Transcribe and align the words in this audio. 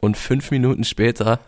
und 0.00 0.16
fünf 0.16 0.50
Minuten 0.50 0.84
später 0.84 1.40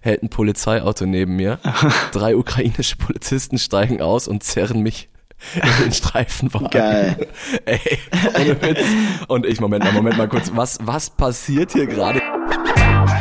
hält 0.00 0.22
ein 0.22 0.30
Polizeiauto 0.30 1.06
neben 1.06 1.36
mir. 1.36 1.58
Drei 2.12 2.36
ukrainische 2.36 2.96
Polizisten 2.96 3.58
steigen 3.58 4.00
aus 4.00 4.28
und 4.28 4.42
zerren 4.42 4.82
mich 4.82 5.08
in 5.54 5.84
den 5.84 5.92
Streifenwagen. 5.92 6.70
Geil. 6.70 7.28
Ey, 7.64 7.98
ohne 8.34 8.60
Witz. 8.62 8.84
Und 9.28 9.46
ich, 9.46 9.60
Moment 9.60 9.84
mal, 9.84 9.92
Moment 9.92 10.16
mal 10.16 10.28
kurz. 10.28 10.50
Was, 10.54 10.78
was 10.82 11.10
passiert 11.10 11.72
hier 11.72 11.86
gerade? 11.86 12.20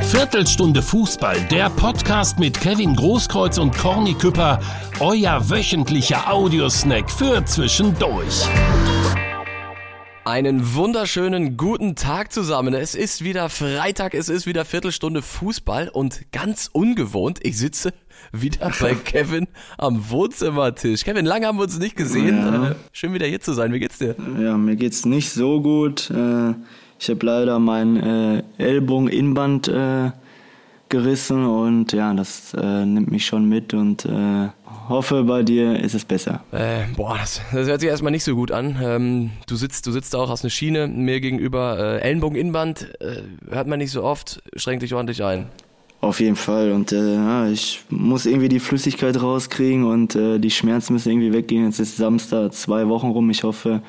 Viertelstunde 0.04 0.82
Fußball, 0.82 1.40
der 1.52 1.70
Podcast 1.70 2.40
mit 2.40 2.60
Kevin 2.60 2.96
Großkreuz 2.96 3.58
und 3.58 3.78
Corny 3.78 4.14
Küpper, 4.14 4.60
euer 5.00 5.50
wöchentlicher 5.50 6.32
Audiosnack 6.32 7.12
für 7.12 7.44
zwischendurch. 7.46 8.48
Einen 10.28 10.76
wunderschönen 10.76 11.56
guten 11.56 11.96
Tag 11.96 12.34
zusammen. 12.34 12.74
Es 12.74 12.96
ist 12.96 13.24
wieder 13.24 13.48
Freitag, 13.48 14.14
es 14.14 14.28
ist 14.28 14.46
wieder 14.46 14.66
Viertelstunde 14.66 15.22
Fußball 15.22 15.88
und 15.88 16.34
ganz 16.34 16.70
ungewohnt, 16.74 17.40
ich 17.44 17.58
sitze 17.58 17.94
wieder 18.34 18.70
bei 18.82 18.94
Kevin 18.94 19.48
am 19.78 20.10
Wohnzimmertisch. 20.10 21.06
Kevin, 21.06 21.26
lange 21.26 21.48
haben 21.48 21.58
wir 21.60 21.64
uns 21.64 21.80
nicht 21.80 21.96
gesehen. 21.96 22.40
Ja. 22.40 22.72
Äh, 22.72 22.76
Schön 22.92 23.14
wieder 23.14 23.26
hier 23.26 23.40
zu 23.40 23.54
sein. 23.54 23.72
Wie 23.72 23.80
geht's 23.80 24.00
dir? 24.00 24.18
Ja, 24.38 24.58
mir 24.58 24.76
geht's 24.76 25.06
nicht 25.06 25.30
so 25.32 25.62
gut. 25.62 26.10
Äh, 26.10 26.56
Ich 27.00 27.10
habe 27.10 27.26
leider 27.26 27.58
mein 27.60 27.96
äh, 27.96 28.44
Ellbogen-Innenband 28.58 29.70
äh, 29.70 30.12
gerissen 30.90 31.46
und 31.46 31.94
ja, 31.94 32.14
das 32.14 32.54
nimmt 32.54 33.12
mich 33.12 33.26
schon 33.26 33.48
mit 33.48 33.74
und 33.74 34.06
hoffe, 34.90 35.24
bei 35.24 35.44
dir 35.44 35.80
ist 35.80 35.94
es 35.94 36.06
besser. 36.06 36.44
Äh, 36.52 36.86
boah, 36.96 37.18
das, 37.18 37.42
das 37.52 37.68
hört 37.68 37.82
sich 37.82 37.90
erstmal 37.90 38.12
nicht 38.12 38.24
so 38.24 38.36
gut 38.36 38.52
an. 38.52 38.78
Ähm, 38.82 39.32
du 39.48 39.56
sitzt, 39.56 39.86
du 39.88 39.92
sitzt 39.92 40.16
auch 40.16 40.30
aus 40.30 40.44
einer 40.44 40.50
Schiene 40.50 40.88
mir 40.88 41.20
gegenüber. 41.20 41.78
Äh, 41.78 42.02
Ellenbogen-Innenband 42.02 43.02
äh, 43.02 43.24
hört 43.50 43.68
man 43.68 43.80
nicht 43.80 43.92
so 43.92 44.04
oft. 44.04 44.42
Schränk 44.56 44.80
dich 44.82 44.94
ordentlich 44.94 45.24
ein. 45.24 45.48
Auf 46.00 46.20
jeden 46.20 46.36
Fall 46.36 46.72
und 46.74 46.92
äh, 46.92 47.16
ja, 47.16 47.50
ich 47.50 47.84
muss 47.90 48.28
irgendwie 48.28 48.50
die 48.50 48.60
Flüssigkeit 48.60 49.20
rauskriegen 49.20 49.84
und 49.84 50.16
äh, 50.16 50.38
die 50.38 50.52
Schmerzen 50.52 50.94
müssen 50.94 51.12
irgendwie 51.12 51.34
weggehen. 51.34 51.66
Jetzt 51.66 51.80
ist 51.80 51.98
Samstag, 51.98 52.54
zwei 52.54 52.88
Wochen 52.88 53.08
rum. 53.08 53.32
Ich 53.32 53.44
hoffe, 53.44 53.82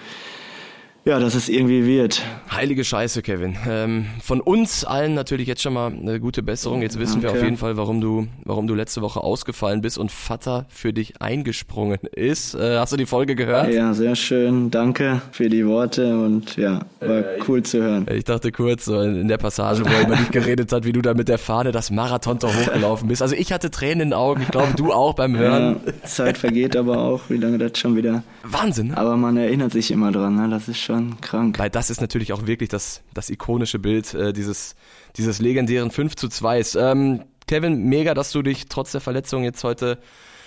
ja, 1.04 1.18
dass 1.18 1.34
es 1.34 1.48
irgendwie 1.48 1.86
wird. 1.86 2.22
Heilige 2.50 2.84
Scheiße, 2.84 3.22
Kevin. 3.22 3.56
Ähm, 3.66 4.06
von 4.22 4.41
uns 4.42 4.84
allen 4.84 5.14
natürlich 5.14 5.46
jetzt 5.46 5.62
schon 5.62 5.72
mal 5.72 5.91
eine 5.91 6.20
gute 6.20 6.42
Besserung. 6.42 6.82
Jetzt 6.82 6.98
wissen 6.98 7.22
wir 7.22 7.28
Danke. 7.28 7.38
auf 7.41 7.44
jeden 7.44 7.56
Fall, 7.56 7.77
warum 7.78 8.00
du, 8.02 8.27
warum 8.44 8.66
du 8.66 8.74
letzte 8.74 9.00
Woche 9.00 9.20
ausgefallen 9.22 9.80
bist 9.80 9.96
und 9.96 10.12
Vater 10.12 10.66
für 10.69 10.92
dich 10.92 11.22
eingesprungen 11.22 11.98
ist. 12.12 12.54
Äh, 12.54 12.76
hast 12.78 12.92
du 12.92 12.96
die 12.98 13.06
Folge 13.06 13.36
gehört? 13.36 13.72
Ja, 13.72 13.94
sehr 13.94 14.16
schön. 14.16 14.70
Danke 14.70 15.22
für 15.32 15.48
die 15.48 15.66
Worte 15.66 16.19
und 16.19 16.56
ja, 16.56 16.80
war 17.00 17.22
cool 17.48 17.62
zu 17.62 17.80
hören. 17.82 18.06
Ich 18.12 18.24
dachte 18.24 18.52
kurz, 18.52 18.84
so 18.84 19.00
in 19.00 19.28
der 19.28 19.38
Passage, 19.38 19.84
wo 19.86 19.88
er 19.91 20.02
über 20.02 20.16
dich 20.16 20.30
geredet 20.30 20.72
hat, 20.72 20.84
wie 20.84 20.92
du 20.92 21.00
da 21.00 21.14
mit 21.14 21.28
der 21.28 21.38
Fahne 21.38 21.72
das 21.72 21.91
Marathon-Tor 21.91 22.50
hochgelaufen 22.54 23.08
bist. 23.08 23.22
Also 23.22 23.34
ich 23.34 23.50
hatte 23.52 23.70
Tränen 23.70 24.00
in 24.00 24.08
den 24.10 24.14
Augen, 24.14 24.42
ich 24.42 24.48
glaube 24.48 24.74
du 24.76 24.92
auch 24.92 25.14
beim 25.14 25.34
Ja, 25.36 25.41
Hören. 25.41 25.76
Zeit 26.04 26.36
vergeht 26.36 26.76
aber 26.76 26.98
auch, 26.98 27.22
wie 27.28 27.36
lange 27.38 27.56
das 27.56 27.78
schon 27.78 27.96
wieder. 27.96 28.22
Wahnsinn. 28.42 28.88
ne? 28.88 28.98
Aber 28.98 29.16
man 29.16 29.36
erinnert 29.38 29.72
sich 29.72 29.91
immer 29.91 30.12
dran, 30.12 30.34
ne? 30.36 30.48
das 30.50 30.69
ist 30.69 30.78
schon 30.89 31.20
krank. 31.20 31.58
Weil 31.58 31.70
das 31.70 31.91
ist 31.91 32.00
natürlich 32.00 32.33
auch 32.33 32.47
wirklich 32.47 32.70
das, 32.70 33.03
das 33.12 33.28
ikonische 33.28 33.78
Bild 33.78 34.14
äh, 34.14 34.33
dieses, 34.33 34.75
dieses 35.17 35.39
legendären 35.39 35.91
5 35.91 36.17
zu 36.17 36.28
2. 36.28 36.62
Ähm, 36.77 37.25
Kevin, 37.47 37.84
mega, 37.84 38.14
dass 38.14 38.33
du 38.33 38.42
dich 38.42 38.67
trotz 38.69 38.92
der 38.92 39.00
Verletzung 39.00 39.44
jetzt 39.44 39.62
heute 39.64 39.98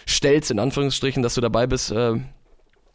stellst, 0.08 0.50
in 0.52 0.60
Anführungsstrichen, 0.60 1.22
dass 1.22 1.36
du 1.36 1.42
dabei 1.42 1.68
bist 1.68 1.92
äh, 1.92 2.16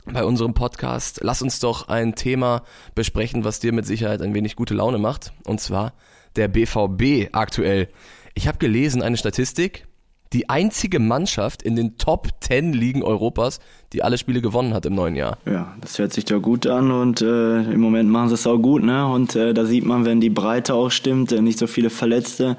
bei 0.06 0.24
unserem 0.24 0.55
Podcast. 0.55 1.20
Lass 1.22 1.41
uns 1.41 1.61
doch 1.61 1.89
ein 1.89 2.17
Thema 2.17 2.62
besprechen, 2.97 3.44
was 3.44 3.61
dir 3.61 3.72
mit 3.72 3.86
Sicherheit 3.86 4.22
ein 4.22 4.34
wenig 4.34 4.56
gute 4.56 4.74
Laune 4.74 4.98
macht. 4.98 5.33
Und 5.44 5.61
zwar 5.61 5.92
der 6.34 6.48
BVB 6.48 7.28
aktuell. 7.33 7.89
Ich 8.34 8.48
habe 8.48 8.58
gelesen, 8.58 9.02
eine 9.02 9.17
Statistik, 9.17 9.86
die 10.32 10.48
einzige 10.48 10.98
Mannschaft 10.98 11.62
in 11.62 11.77
den 11.77 11.98
Top 11.98 12.28
10 12.41 12.72
Ligen 12.72 13.02
Europas, 13.02 13.60
die 13.92 14.02
alle 14.02 14.19
Spiele 14.19 14.41
gewonnen 14.41 14.74
hat 14.74 14.86
im 14.86 14.94
neuen 14.94 15.14
Jahr. 15.14 15.38
Ja, 15.46 15.74
das 15.80 15.98
hört 15.98 16.12
sich 16.12 16.24
doch 16.24 16.40
gut 16.40 16.67
an 16.67 16.90
und 16.90 17.23
äh, 17.23 17.62
im 17.62 17.80
Moment 17.80 18.11
machen 18.11 18.28
sie 18.28 18.34
es 18.34 18.46
auch 18.46 18.58
gut, 18.58 18.83
ne? 18.83 19.06
Und 19.06 19.36
äh, 19.36 19.55
da 19.55 19.64
sieht 19.64 19.84
man, 19.84 20.05
wenn 20.05 20.20
die 20.20 20.30
Breite 20.30 20.74
auch 20.74 20.90
stimmt, 20.90 21.33
äh, 21.33 21.40
nicht 21.40 21.58
so 21.58 21.67
viele 21.67 21.90
Verletzte, 21.90 22.56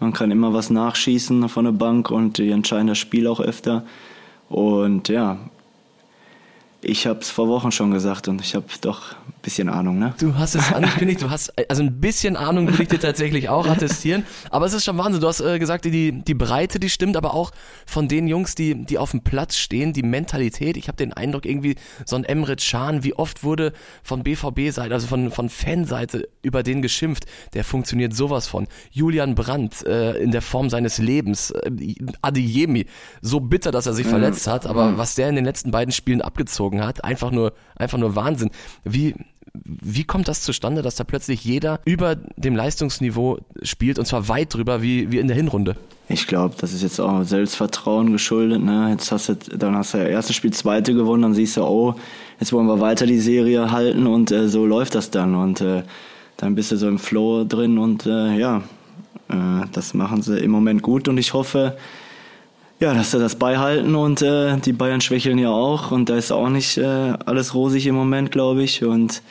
man 0.00 0.12
kann 0.12 0.30
immer 0.30 0.54
was 0.54 0.70
nachschießen 0.70 1.48
von 1.48 1.64
der 1.64 1.72
Bank 1.72 2.10
und 2.10 2.38
die 2.38 2.50
entscheiden 2.50 2.86
das 2.86 2.98
Spiel 2.98 3.26
auch 3.26 3.40
öfter. 3.40 3.84
Und 4.48 5.08
ja, 5.08 5.38
ich 6.80 7.06
habe 7.06 7.20
es 7.20 7.30
vor 7.30 7.48
Wochen 7.48 7.72
schon 7.72 7.90
gesagt 7.90 8.28
und 8.28 8.40
ich 8.40 8.54
habe 8.54 8.66
doch 8.80 9.16
bisschen 9.48 9.70
Ahnung, 9.70 9.98
ne? 9.98 10.12
Du 10.20 10.36
hast 10.36 10.54
es 10.54 10.74
angekündigt, 10.74 11.22
du 11.22 11.30
hast, 11.30 11.54
also 11.70 11.82
ein 11.82 12.00
bisschen 12.00 12.36
Ahnung 12.36 12.68
will 12.68 12.82
ich 12.82 12.88
dir 12.88 13.00
tatsächlich 13.00 13.48
auch 13.48 13.66
attestieren, 13.70 14.24
aber 14.50 14.66
es 14.66 14.74
ist 14.74 14.84
schon 14.84 14.98
Wahnsinn, 14.98 15.22
du 15.22 15.26
hast 15.26 15.40
äh, 15.40 15.58
gesagt, 15.58 15.86
die, 15.86 16.22
die 16.22 16.34
Breite, 16.34 16.78
die 16.78 16.90
stimmt, 16.90 17.16
aber 17.16 17.32
auch 17.32 17.50
von 17.86 18.08
den 18.08 18.28
Jungs, 18.28 18.54
die, 18.54 18.84
die 18.84 18.98
auf 18.98 19.12
dem 19.12 19.22
Platz 19.22 19.56
stehen, 19.56 19.94
die 19.94 20.02
Mentalität, 20.02 20.76
ich 20.76 20.88
habe 20.88 20.96
den 20.96 21.14
Eindruck 21.14 21.46
irgendwie, 21.46 21.76
so 22.04 22.16
ein 22.16 22.24
Emre 22.24 22.56
Can, 22.56 23.04
wie 23.04 23.14
oft 23.14 23.42
wurde 23.42 23.72
von 24.02 24.22
BVB-Seite, 24.22 24.92
also 24.92 25.06
von, 25.06 25.30
von 25.30 25.48
Fanseite 25.48 26.28
über 26.42 26.62
den 26.62 26.82
geschimpft, 26.82 27.24
der 27.54 27.64
funktioniert 27.64 28.14
sowas 28.14 28.48
von. 28.48 28.66
Julian 28.90 29.34
Brandt 29.34 29.86
äh, 29.86 30.18
in 30.18 30.30
der 30.30 30.42
Form 30.42 30.68
seines 30.68 30.98
Lebens, 30.98 31.52
äh, 31.52 31.70
Adeyemi, 32.20 32.84
so 33.22 33.40
bitter, 33.40 33.70
dass 33.70 33.86
er 33.86 33.94
sich 33.94 34.06
verletzt 34.06 34.46
hat, 34.46 34.66
aber 34.66 34.98
was 34.98 35.14
der 35.14 35.30
in 35.30 35.36
den 35.36 35.46
letzten 35.46 35.70
beiden 35.70 35.92
Spielen 35.92 36.20
abgezogen 36.20 36.84
hat, 36.84 37.02
einfach 37.02 37.30
nur, 37.30 37.54
einfach 37.76 37.96
nur 37.96 38.14
Wahnsinn. 38.14 38.50
Wie, 38.84 39.14
wie 39.54 40.04
kommt 40.04 40.28
das 40.28 40.42
zustande, 40.42 40.82
dass 40.82 40.96
da 40.96 41.04
plötzlich 41.04 41.44
jeder 41.44 41.80
über 41.84 42.16
dem 42.36 42.56
Leistungsniveau 42.56 43.38
spielt 43.62 43.98
und 43.98 44.06
zwar 44.06 44.28
weit 44.28 44.54
drüber 44.54 44.82
wie, 44.82 45.10
wie 45.12 45.18
in 45.18 45.28
der 45.28 45.36
Hinrunde? 45.36 45.76
Ich 46.08 46.26
glaube, 46.26 46.54
das 46.58 46.72
ist 46.72 46.82
jetzt 46.82 47.00
auch 47.00 47.22
Selbstvertrauen 47.22 48.12
geschuldet. 48.12 48.62
Ne? 48.62 48.88
Jetzt 48.90 49.12
hast 49.12 49.28
du, 49.28 49.34
dann 49.34 49.76
hast 49.76 49.92
du 49.92 49.98
ja 49.98 50.04
erstes 50.04 50.36
Spiel 50.36 50.52
zweite 50.52 50.94
gewonnen, 50.94 51.22
dann 51.22 51.34
siehst 51.34 51.58
du, 51.58 51.62
oh, 51.62 51.94
jetzt 52.40 52.52
wollen 52.52 52.66
wir 52.66 52.80
weiter 52.80 53.06
die 53.06 53.18
Serie 53.18 53.70
halten 53.70 54.06
und 54.06 54.30
äh, 54.30 54.48
so 54.48 54.64
läuft 54.64 54.94
das 54.94 55.10
dann. 55.10 55.34
Und 55.34 55.60
äh, 55.60 55.82
dann 56.38 56.54
bist 56.54 56.72
du 56.72 56.76
so 56.76 56.88
im 56.88 56.98
Flow 56.98 57.44
drin 57.44 57.76
und 57.76 58.06
äh, 58.06 58.38
ja, 58.38 58.62
äh, 59.28 59.66
das 59.72 59.92
machen 59.92 60.22
sie 60.22 60.38
im 60.38 60.50
Moment 60.50 60.82
gut 60.82 61.08
und 61.08 61.18
ich 61.18 61.34
hoffe, 61.34 61.76
ja, 62.80 62.94
dass 62.94 63.10
sie 63.10 63.18
das 63.18 63.36
beihalten 63.36 63.94
und 63.94 64.22
äh, 64.22 64.56
die 64.58 64.72
Bayern 64.72 65.00
schwächeln 65.00 65.38
ja 65.38 65.50
auch 65.50 65.90
und 65.90 66.08
da 66.08 66.16
ist 66.16 66.30
auch 66.30 66.48
nicht 66.48 66.78
äh, 66.78 67.12
alles 67.26 67.54
rosig 67.54 67.86
im 67.86 67.96
Moment, 67.96 68.30
glaube 68.30 68.62
ich. 68.62 68.84
Und 68.84 69.22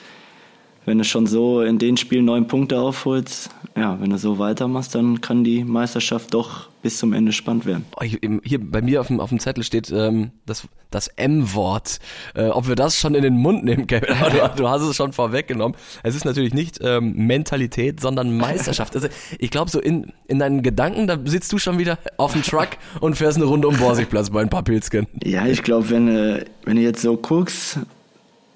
wenn 0.85 0.97
du 0.97 1.03
schon 1.03 1.27
so 1.27 1.61
in 1.61 1.77
den 1.77 1.97
Spielen 1.97 2.25
neun 2.25 2.47
Punkte 2.47 2.79
aufholst, 2.79 3.49
ja, 3.77 4.01
wenn 4.01 4.09
du 4.09 4.17
so 4.17 4.39
weitermachst, 4.39 4.95
dann 4.95 5.21
kann 5.21 5.43
die 5.43 5.63
Meisterschaft 5.63 6.33
doch 6.33 6.69
bis 6.81 6.97
zum 6.97 7.13
Ende 7.13 7.31
spannend 7.31 7.65
werden. 7.67 7.85
Oh, 7.95 8.03
Hier, 8.03 8.59
bei 8.59 8.81
mir 8.81 9.01
auf 9.01 9.07
dem, 9.07 9.19
auf 9.19 9.29
dem 9.29 9.39
Zettel 9.39 9.63
steht 9.63 9.91
ähm, 9.91 10.31
das, 10.47 10.67
das 10.89 11.09
M-Wort. 11.09 11.99
Äh, 12.33 12.47
ob 12.47 12.67
wir 12.67 12.75
das 12.75 12.97
schon 12.97 13.13
in 13.13 13.21
den 13.21 13.35
Mund 13.35 13.63
nehmen, 13.63 13.85
Kevin, 13.85 14.15
aber 14.15 14.29
du, 14.55 14.63
du 14.63 14.69
hast 14.69 14.81
es 14.81 14.95
schon 14.95 15.13
vorweggenommen. 15.13 15.77
Es 16.01 16.15
ist 16.15 16.25
natürlich 16.25 16.55
nicht 16.55 16.79
ähm, 16.81 17.13
Mentalität, 17.13 17.99
sondern 17.99 18.35
Meisterschaft. 18.35 18.95
Also 18.95 19.09
ich 19.37 19.51
glaube, 19.51 19.69
so 19.69 19.79
in, 19.79 20.11
in 20.27 20.39
deinen 20.39 20.63
Gedanken, 20.63 21.05
da 21.05 21.19
sitzt 21.25 21.53
du 21.53 21.59
schon 21.59 21.77
wieder 21.77 21.99
auf 22.17 22.33
dem 22.33 22.41
Truck 22.41 22.69
und 22.99 23.15
fährst 23.15 23.37
eine 23.37 23.45
Runde 23.45 23.67
um 23.67 23.77
Borsigplatz 23.77 24.31
bei 24.31 24.41
ein 24.41 24.49
paar 24.49 24.63
Pilzken. 24.63 25.05
Ja, 25.23 25.45
ich 25.45 25.61
glaube, 25.61 25.91
wenn, 25.91 26.07
äh, 26.07 26.45
wenn 26.63 26.77
du 26.77 26.81
jetzt 26.81 27.03
so 27.03 27.15
guckst, 27.15 27.79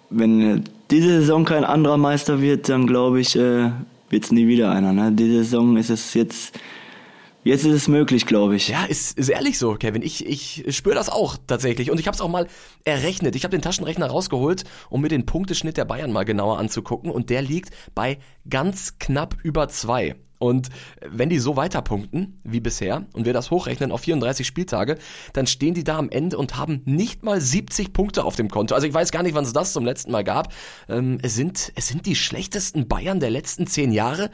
wenn 0.09 0.41
äh, 0.41 0.61
diese 0.89 1.19
Saison 1.19 1.45
kein 1.45 1.63
anderer 1.63 1.97
Meister 1.97 2.41
wird, 2.41 2.69
dann 2.69 2.88
glaube 2.88 3.21
ich, 3.21 3.35
äh, 3.35 3.69
wird 4.11 4.25
es 4.25 4.31
nie 4.31 4.47
wieder 4.47 4.72
einer. 4.72 4.94
Ne? 4.94 5.11
Diese 5.11 5.44
Saison 5.44 5.77
ist 5.77 5.89
es 5.89 6.13
jetzt, 6.13 6.59
jetzt 7.44 7.66
ist 7.66 7.73
es 7.73 7.88
möglich, 7.88 8.25
glaube 8.25 8.55
ich. 8.55 8.67
Ja, 8.67 8.85
ist, 8.85 9.17
ist 9.17 9.29
ehrlich 9.29 9.57
so, 9.57 9.75
Kevin. 9.75 10.01
Ich, 10.01 10.25
ich 10.25 10.66
spüre 10.75 10.95
das 10.95 11.09
auch 11.09 11.38
tatsächlich. 11.47 11.91
Und 11.91 11.99
ich 11.99 12.07
habe 12.07 12.16
es 12.16 12.21
auch 12.21 12.29
mal 12.29 12.47
errechnet. 12.83 13.35
Ich 13.35 13.44
habe 13.44 13.55
den 13.55 13.61
Taschenrechner 13.61 14.07
rausgeholt, 14.07 14.63
um 14.89 15.01
mir 15.01 15.09
den 15.09 15.25
Punkteschnitt 15.25 15.77
der 15.77 15.85
Bayern 15.85 16.11
mal 16.11 16.25
genauer 16.25 16.59
anzugucken. 16.59 17.11
Und 17.11 17.29
der 17.29 17.41
liegt 17.41 17.71
bei 17.95 18.19
ganz 18.50 19.00
knapp 19.00 19.38
über 19.44 19.67
zwei. 19.69 20.16
Und 20.41 20.69
wenn 21.07 21.29
die 21.29 21.38
so 21.38 21.56
weiter 21.56 21.84
punkten 21.84 22.40
wie 22.44 22.60
bisher 22.62 23.06
und 23.13 23.25
wir 23.27 23.33
das 23.33 23.51
hochrechnen 23.51 23.92
auf 23.92 24.01
34 24.01 24.48
Spieltage, 24.48 24.98
dann 25.33 25.45
stehen 25.45 25.75
die 25.75 25.83
da 25.83 26.00
am 26.00 26.10
Ende 26.10 26.36
und 26.39 26.57
haben 26.57 26.81
nicht 26.86 27.21
mal 27.21 27.39
70 27.39 27.94
Punkte 27.94 28.25
auf 28.25 28.36
dem 28.36 28.50
Konto. 28.50 28.74
Also 28.74 28.88
ich 28.88 28.94
weiß 28.94 29.12
gar 29.12 29.21
nicht, 29.21 29.36
wann 29.36 29.44
es 29.44 29.54
das 29.54 29.71
zum 29.71 29.86
letzten 29.86 30.12
Mal 30.12 30.24
gab. 30.24 30.51
Ähm, 30.89 31.19
es, 31.21 31.36
sind, 31.36 31.71
es 31.75 31.88
sind 31.88 32.07
die 32.07 32.15
schlechtesten 32.15 32.88
Bayern 32.88 33.19
der 33.19 33.30
letzten 33.30 33.68
zehn 33.68 33.92
Jahre 33.92 34.31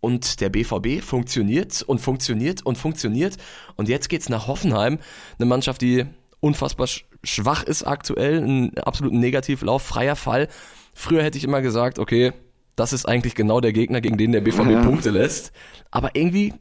und 0.00 0.42
der 0.42 0.50
BVB 0.50 1.02
funktioniert 1.02 1.80
und 1.80 2.00
funktioniert 2.02 2.64
und 2.66 2.76
funktioniert. 2.76 3.38
Und 3.76 3.88
jetzt 3.88 4.10
geht's 4.10 4.28
nach 4.28 4.48
Hoffenheim, 4.48 4.98
eine 5.38 5.46
Mannschaft, 5.46 5.80
die 5.80 6.04
unfassbar 6.40 6.86
sch- 6.86 7.04
schwach 7.24 7.62
ist 7.62 7.82
aktuell, 7.84 8.42
ein 8.42 8.76
absolut 8.76 9.14
Negativlauf, 9.14 9.82
freier 9.82 10.16
Fall. 10.16 10.48
Früher 10.92 11.22
hätte 11.22 11.38
ich 11.38 11.44
immer 11.44 11.62
gesagt, 11.62 11.98
okay, 11.98 12.34
das 12.76 12.92
ist 12.92 13.06
eigentlich 13.06 13.34
genau 13.34 13.60
der 13.60 13.72
Gegner, 13.72 14.00
gegen 14.00 14.16
den 14.18 14.32
der 14.32 14.40
BVB 14.42 14.70
Ja. 14.70 14.82
Punkte 14.82 15.10
lässt. 15.10 15.52
Aber 15.90 16.10
irgendwie 16.14 16.54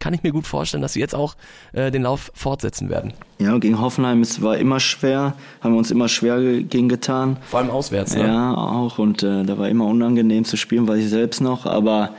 kann 0.00 0.12
ich 0.12 0.22
mir 0.22 0.32
gut 0.32 0.46
vorstellen, 0.46 0.82
dass 0.82 0.92
sie 0.92 1.00
jetzt 1.00 1.14
auch 1.14 1.34
äh, 1.72 1.90
den 1.90 2.02
Lauf 2.02 2.30
fortsetzen 2.34 2.90
werden. 2.90 3.14
Ja, 3.38 3.56
gegen 3.58 3.80
Hoffenheim, 3.80 4.20
es 4.20 4.42
war 4.42 4.58
immer 4.58 4.78
schwer, 4.80 5.34
haben 5.62 5.72
wir 5.72 5.78
uns 5.78 5.90
immer 5.90 6.08
schwer 6.08 6.40
ge- 6.40 6.62
gegen 6.64 6.88
getan. 6.88 7.38
Vor 7.48 7.60
allem 7.60 7.70
auswärts. 7.70 8.14
Ne? 8.14 8.26
Ja, 8.26 8.54
auch. 8.54 8.98
Und 8.98 9.22
äh, 9.22 9.44
da 9.44 9.56
war 9.56 9.68
immer 9.68 9.86
unangenehm 9.86 10.44
zu 10.44 10.56
spielen, 10.56 10.86
weiß 10.88 10.98
ich 11.04 11.08
selbst 11.10 11.40
noch. 11.40 11.64
Aber 11.64 12.10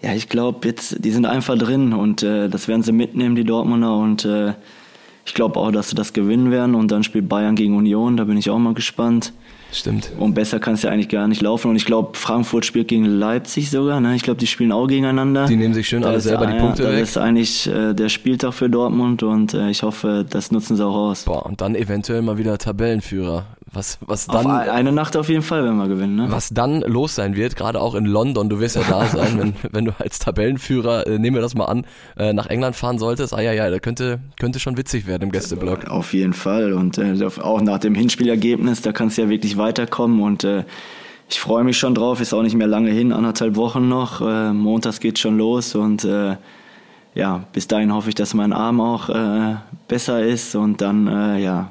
Ja, 0.00 0.14
ich 0.14 0.28
glaube, 0.28 0.66
jetzt, 0.68 1.04
die 1.04 1.10
sind 1.10 1.26
einfach 1.26 1.58
drin 1.58 1.92
und 1.92 2.22
äh, 2.22 2.48
das 2.48 2.68
werden 2.68 2.82
sie 2.84 2.92
mitnehmen, 2.92 3.34
die 3.34 3.44
Dortmunder. 3.44 3.96
Und 3.96 4.24
äh, 4.24 4.54
ich 5.26 5.34
glaube 5.34 5.58
auch, 5.58 5.72
dass 5.72 5.90
sie 5.90 5.96
das 5.96 6.12
gewinnen 6.12 6.50
werden. 6.52 6.74
Und 6.76 6.92
dann 6.92 7.02
spielt 7.02 7.28
Bayern 7.28 7.56
gegen 7.56 7.76
Union, 7.76 8.16
da 8.16 8.24
bin 8.24 8.36
ich 8.38 8.48
auch 8.48 8.58
mal 8.60 8.74
gespannt. 8.74 9.32
Stimmt. 9.72 10.10
Und 10.18 10.34
besser 10.34 10.60
kann 10.60 10.74
es 10.74 10.82
ja 10.82 10.90
eigentlich 10.90 11.08
gar 11.08 11.28
nicht 11.28 11.42
laufen. 11.42 11.68
Und 11.68 11.76
ich 11.76 11.84
glaube, 11.84 12.16
Frankfurt 12.16 12.64
spielt 12.64 12.88
gegen 12.88 13.04
Leipzig 13.04 13.70
sogar. 13.70 14.00
Ne? 14.00 14.16
Ich 14.16 14.22
glaube, 14.22 14.40
die 14.40 14.46
spielen 14.46 14.72
auch 14.72 14.86
gegeneinander. 14.86 15.46
Die 15.46 15.56
nehmen 15.56 15.74
sich 15.74 15.88
schön 15.88 16.04
alle 16.04 16.20
selber 16.20 16.46
die 16.46 16.58
Punkte 16.58 16.84
ja, 16.84 16.90
weg. 16.90 17.00
Das 17.00 17.10
ist 17.10 17.18
eigentlich 17.18 17.66
äh, 17.66 17.92
der 17.94 18.08
Spieltag 18.08 18.54
für 18.54 18.70
Dortmund 18.70 19.22
und 19.22 19.54
äh, 19.54 19.68
ich 19.68 19.82
hoffe, 19.82 20.24
das 20.28 20.50
nutzen 20.52 20.76
sie 20.76 20.86
auch 20.86 20.94
aus. 20.94 21.24
Boah, 21.24 21.44
und 21.44 21.60
dann 21.60 21.74
eventuell 21.74 22.22
mal 22.22 22.38
wieder 22.38 22.56
Tabellenführer. 22.56 23.46
Was, 23.78 23.98
was 24.04 24.28
Auf 24.28 24.42
dann, 24.42 24.50
ein- 24.50 24.68
eine 24.68 24.92
Nacht 24.92 25.16
auf 25.16 25.28
jeden 25.28 25.42
Fall, 25.42 25.64
wenn 25.64 25.76
wir 25.76 25.86
gewinnen. 25.88 26.16
Ne? 26.16 26.26
was 26.30 26.48
dann 26.50 26.80
los 26.80 27.14
sein 27.14 27.36
wird, 27.36 27.54
gerade 27.56 27.80
auch 27.80 27.94
in 27.94 28.04
London, 28.06 28.48
du 28.48 28.58
wirst 28.60 28.74
ja 28.76 28.82
da 28.88 29.06
sein, 29.16 29.38
wenn, 29.38 29.54
wenn 29.72 29.84
du 29.84 29.92
als 29.98 30.18
Tabellenführer, 30.18 31.06
äh, 31.06 31.18
nehmen 31.18 31.36
wir 31.36 31.40
das 31.42 31.54
mal 31.54 31.66
an, 31.66 31.86
äh, 32.16 32.32
nach 32.32 32.46
England 32.46 32.74
fahren 32.76 32.98
solltest, 32.98 33.32
ah 33.34 33.40
ja, 33.40 33.52
ja, 33.52 33.70
da 33.70 33.78
könnte, 33.78 34.18
könnte 34.38 34.58
schon 34.58 34.76
witzig 34.76 35.06
werden 35.06 35.22
im 35.22 35.30
Gästeblock. 35.32 35.86
Auf 35.88 36.12
jeden 36.12 36.32
Fall. 36.32 36.72
Und 36.72 36.98
äh, 36.98 37.14
auch 37.40 37.60
nach 37.60 37.78
dem 37.78 37.94
Hinspielergebnis, 37.94 38.82
da 38.82 38.92
kann 38.92 39.08
es 39.08 39.16
ja 39.16 39.28
wirklich 39.28 39.56
weiterkommen. 39.56 40.20
Und 40.20 40.42
äh, 40.44 40.64
ich 41.30 41.38
freue 41.40 41.62
mich 41.62 41.78
schon 41.78 41.94
drauf. 41.94 42.20
Ist 42.20 42.32
auch 42.34 42.42
nicht 42.42 42.56
mehr 42.56 42.66
lange 42.66 42.90
hin, 42.90 43.12
anderthalb 43.12 43.54
Wochen 43.56 43.88
noch. 43.88 44.20
Äh, 44.20 44.52
montags 44.52 44.98
geht 44.98 45.18
schon 45.18 45.38
los. 45.38 45.74
Und 45.74 46.04
äh, 46.04 46.36
ja, 47.14 47.44
bis 47.52 47.68
dahin 47.68 47.92
hoffe 47.92 48.08
ich, 48.08 48.14
dass 48.14 48.34
mein 48.34 48.52
Arm 48.52 48.80
auch 48.80 49.08
äh, 49.08 49.56
besser 49.88 50.22
ist. 50.24 50.54
Und 50.56 50.80
dann, 50.80 51.06
äh, 51.06 51.38
ja, 51.38 51.70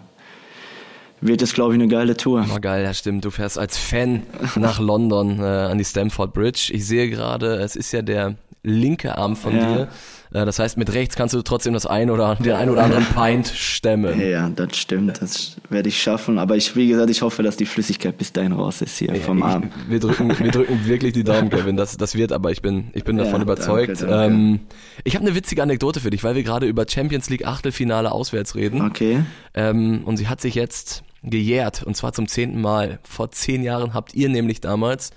wird 1.21 1.41
es, 1.41 1.53
glaube 1.53 1.73
ich, 1.73 1.79
eine 1.81 1.87
geile 1.89 2.15
Tour. 2.17 2.45
Oh 2.53 2.59
geil, 2.59 2.83
ja 2.83 2.93
stimmt. 2.93 3.25
Du 3.25 3.31
fährst 3.31 3.57
als 3.57 3.77
Fan 3.77 4.23
nach 4.55 4.79
London 4.79 5.39
äh, 5.39 5.43
an 5.43 5.77
die 5.77 5.85
Stamford 5.85 6.33
Bridge. 6.33 6.71
Ich 6.73 6.85
sehe 6.85 7.09
gerade, 7.09 7.55
es 7.55 7.75
ist 7.75 7.91
ja 7.91 8.01
der 8.01 8.35
linke 8.63 9.17
Arm 9.17 9.35
von 9.35 9.55
Ja. 9.55 9.73
dir. 9.73 9.87
Äh, 10.33 10.45
das 10.45 10.59
heißt, 10.59 10.77
mit 10.77 10.91
rechts 10.93 11.15
kannst 11.15 11.33
du 11.33 11.41
trotzdem 11.41 11.73
das 11.73 11.85
ein 11.85 12.09
oder 12.11 12.35
den 12.35 12.51
ein 12.53 12.69
oder 12.69 12.83
anderen 12.83 13.05
Pint 13.05 13.47
stemmen. 13.47 14.19
Ja, 14.19 14.49
das 14.49 14.75
stimmt. 14.75 15.21
Das 15.21 15.55
werde 15.69 15.87
ich 15.87 16.01
schaffen. 16.01 16.37
Aber 16.37 16.57
ich, 16.57 16.75
wie 16.75 16.89
gesagt, 16.89 17.09
ich 17.09 17.21
hoffe, 17.21 17.43
dass 17.43 17.55
die 17.55 17.65
Flüssigkeit 17.65 18.17
bis 18.17 18.33
dahin 18.33 18.51
raus 18.51 18.81
ist 18.81 18.97
hier 18.97 19.15
vom 19.15 19.41
Arm. 19.41 19.69
Ich, 19.85 19.89
wir, 19.91 19.99
drücken, 20.01 20.37
wir 20.37 20.51
drücken 20.51 20.85
wirklich 20.85 21.13
die 21.13 21.23
Daumen, 21.23 21.49
Kevin. 21.49 21.77
Das, 21.77 21.95
das 21.95 22.15
wird 22.15 22.33
aber, 22.33 22.51
ich 22.51 22.61
bin, 22.61 22.89
ich 22.93 23.05
bin 23.05 23.15
davon 23.17 23.35
Ja, 23.39 23.43
überzeugt. 23.43 24.01
danke, 24.01 24.05
danke. 24.07 24.33
Ähm, 24.35 24.59
ich 25.05 25.15
habe 25.15 25.25
eine 25.25 25.33
witzige 25.33 25.63
Anekdote 25.63 26.01
für 26.01 26.09
dich, 26.09 26.23
weil 26.25 26.35
wir 26.35 26.43
gerade 26.43 26.65
über 26.67 26.85
Champions 26.89 27.29
League 27.29 27.47
Achtelfinale 27.47 28.11
auswärts 28.11 28.55
reden. 28.55 28.81
Okay. 28.81 29.21
Ähm, 29.53 30.01
und 30.03 30.17
sie 30.17 30.27
hat 30.27 30.41
sich 30.41 30.55
jetzt 30.55 31.03
gejährt, 31.23 31.83
und 31.83 31.95
zwar 31.97 32.13
zum 32.13 32.27
zehnten 32.27 32.61
Mal. 32.61 32.99
Vor 33.03 33.31
zehn 33.31 33.63
Jahren 33.63 33.93
habt 33.93 34.13
ihr 34.13 34.29
nämlich 34.29 34.61
damals 34.61 35.11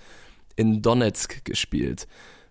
in 0.57 0.83
Donetsk 0.83 1.45
gespielt. 1.45 2.07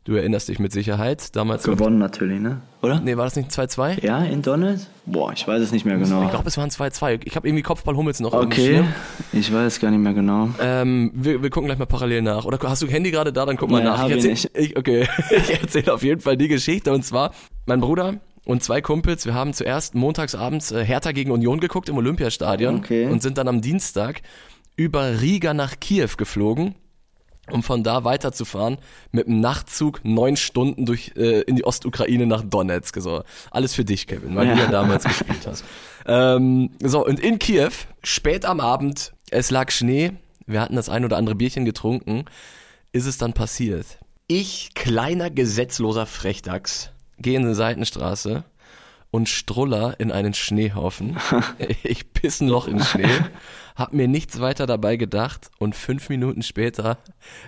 Du 0.05 0.15
erinnerst 0.15 0.47
dich 0.49 0.57
mit 0.57 0.71
Sicherheit. 0.71 1.35
Damals. 1.35 1.63
Gewonnen 1.63 1.99
natürlich, 1.99 2.39
ne? 2.39 2.61
Oder? 2.81 2.99
Nee, 2.99 3.15
war 3.17 3.25
das 3.25 3.35
nicht 3.35 3.51
2-2? 3.51 4.03
Ja, 4.03 4.23
in 4.23 4.41
Donetsk? 4.41 4.87
Boah, 5.05 5.33
ich 5.33 5.47
weiß 5.47 5.61
es 5.61 5.71
nicht 5.71 5.85
mehr 5.85 5.97
genau. 5.97 6.23
Ich 6.23 6.31
glaube, 6.31 6.47
es 6.47 6.57
waren 6.57 6.69
2-2. 6.69 7.21
Ich 7.25 7.35
habe 7.35 7.47
irgendwie 7.47 7.61
Kopfball 7.61 7.95
Hummels 7.95 8.19
noch 8.19 8.33
Okay, 8.33 8.83
ich 9.33 9.53
weiß 9.53 9.79
gar 9.79 9.91
nicht 9.91 9.99
mehr 9.99 10.13
genau. 10.13 10.49
Ähm, 10.59 11.11
wir, 11.13 11.43
wir 11.43 11.49
gucken 11.51 11.67
gleich 11.67 11.77
mal 11.77 11.85
parallel 11.85 12.21
nach. 12.23 12.45
Oder 12.45 12.57
hast 12.67 12.81
du 12.81 12.87
Handy 12.87 13.11
gerade 13.11 13.31
da? 13.33 13.45
Dann 13.45 13.57
guck 13.57 13.69
mal 13.69 13.79
Nee, 13.83 13.89
nach. 13.89 14.07
ich 14.09 14.25
erzähl, 14.25 14.49
ich, 14.63 14.77
okay, 14.77 15.07
ich 15.29 15.61
erzähle 15.61 15.93
auf 15.93 16.01
jeden 16.01 16.21
Fall 16.21 16.37
die 16.37 16.47
Geschichte. 16.47 16.91
Und 16.91 17.03
zwar, 17.05 17.31
mein 17.67 17.81
Bruder 17.81 18.15
und 18.45 18.63
zwei 18.63 18.81
Kumpels, 18.81 19.25
wir 19.25 19.33
haben 19.33 19.53
zuerst 19.53 19.95
montagsabends 19.95 20.71
äh, 20.71 20.83
Hertha 20.83 21.11
gegen 21.11 21.31
Union 21.31 21.59
geguckt 21.59 21.89
im 21.89 21.97
Olympiastadion 21.97 22.77
Okay. 22.79 23.05
und 23.07 23.21
sind 23.21 23.37
dann 23.37 23.47
am 23.47 23.61
Dienstag 23.61 24.21
über 24.75 25.21
Riga 25.21 25.53
nach 25.53 25.79
Kiew 25.79 26.09
geflogen 26.17 26.75
um 27.51 27.63
von 27.63 27.83
da 27.83 28.03
weiterzufahren 28.03 28.77
mit 29.11 29.25
dem 29.25 29.39
Nachtzug 29.39 30.01
neun 30.05 30.37
Stunden 30.37 30.85
durch 30.85 31.13
äh, 31.17 31.41
in 31.41 31.55
die 31.55 31.63
Ostukraine 31.65 32.27
nach 32.27 32.43
Donetsk. 32.43 33.01
So, 33.01 33.23
alles 33.49 33.73
für 33.73 33.83
dich, 33.83 34.05
Kevin, 34.05 34.35
weil 34.35 34.45
du 34.49 34.53
ja 34.53 34.65
Ja. 34.65 34.67
damals 34.71 35.03
gespielt 35.05 35.47
hast. 35.47 35.63
Ähm, 36.05 36.69
so, 36.79 37.03
und 37.03 37.19
in 37.19 37.39
Kiew, 37.39 37.71
spät 38.03 38.45
am 38.45 38.59
Abend, 38.59 39.13
es 39.31 39.49
lag 39.49 39.71
Schnee, 39.71 40.11
wir 40.45 40.61
hatten 40.61 40.75
das 40.75 40.89
ein 40.89 41.03
oder 41.03 41.17
andere 41.17 41.33
Bierchen 41.33 41.65
getrunken, 41.65 42.25
ist 42.91 43.07
es 43.07 43.17
dann 43.17 43.33
passiert. 43.33 43.97
Ich, 44.27 44.75
kleiner 44.75 45.31
gesetzloser 45.31 46.05
Frechdachs, 46.05 46.91
gehe 47.19 47.37
in 47.37 47.45
eine 47.45 47.55
Seitenstraße 47.55 48.43
und 49.11 49.29
struller 49.29 49.99
in 49.99 50.11
einen 50.11 50.33
Schneehaufen. 50.33 51.17
Ich 51.83 52.13
piss 52.13 52.41
ein 52.41 52.47
Loch 52.47 52.67
in 52.67 52.83
Schnee, 52.83 53.09
hab 53.75 53.93
mir 53.93 54.07
nichts 54.07 54.39
weiter 54.39 54.67
dabei 54.67 54.97
gedacht 54.97 55.49
und 55.57 55.75
fünf 55.75 56.09
Minuten 56.09 56.43
später 56.43 56.97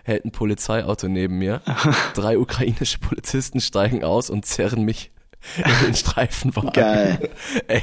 hält 0.03 0.25
ein 0.25 0.31
Polizeiauto 0.31 1.07
neben 1.07 1.37
mir. 1.37 1.61
Drei 2.13 2.37
ukrainische 2.37 2.99
Polizisten 2.99 3.59
steigen 3.59 4.03
aus 4.03 4.29
und 4.29 4.45
zerren 4.45 4.83
mich 4.83 5.11
in 5.57 5.85
den 5.85 5.95
Streifenwagen. 5.95 6.71
Geil. 6.71 7.29
Ey, 7.67 7.81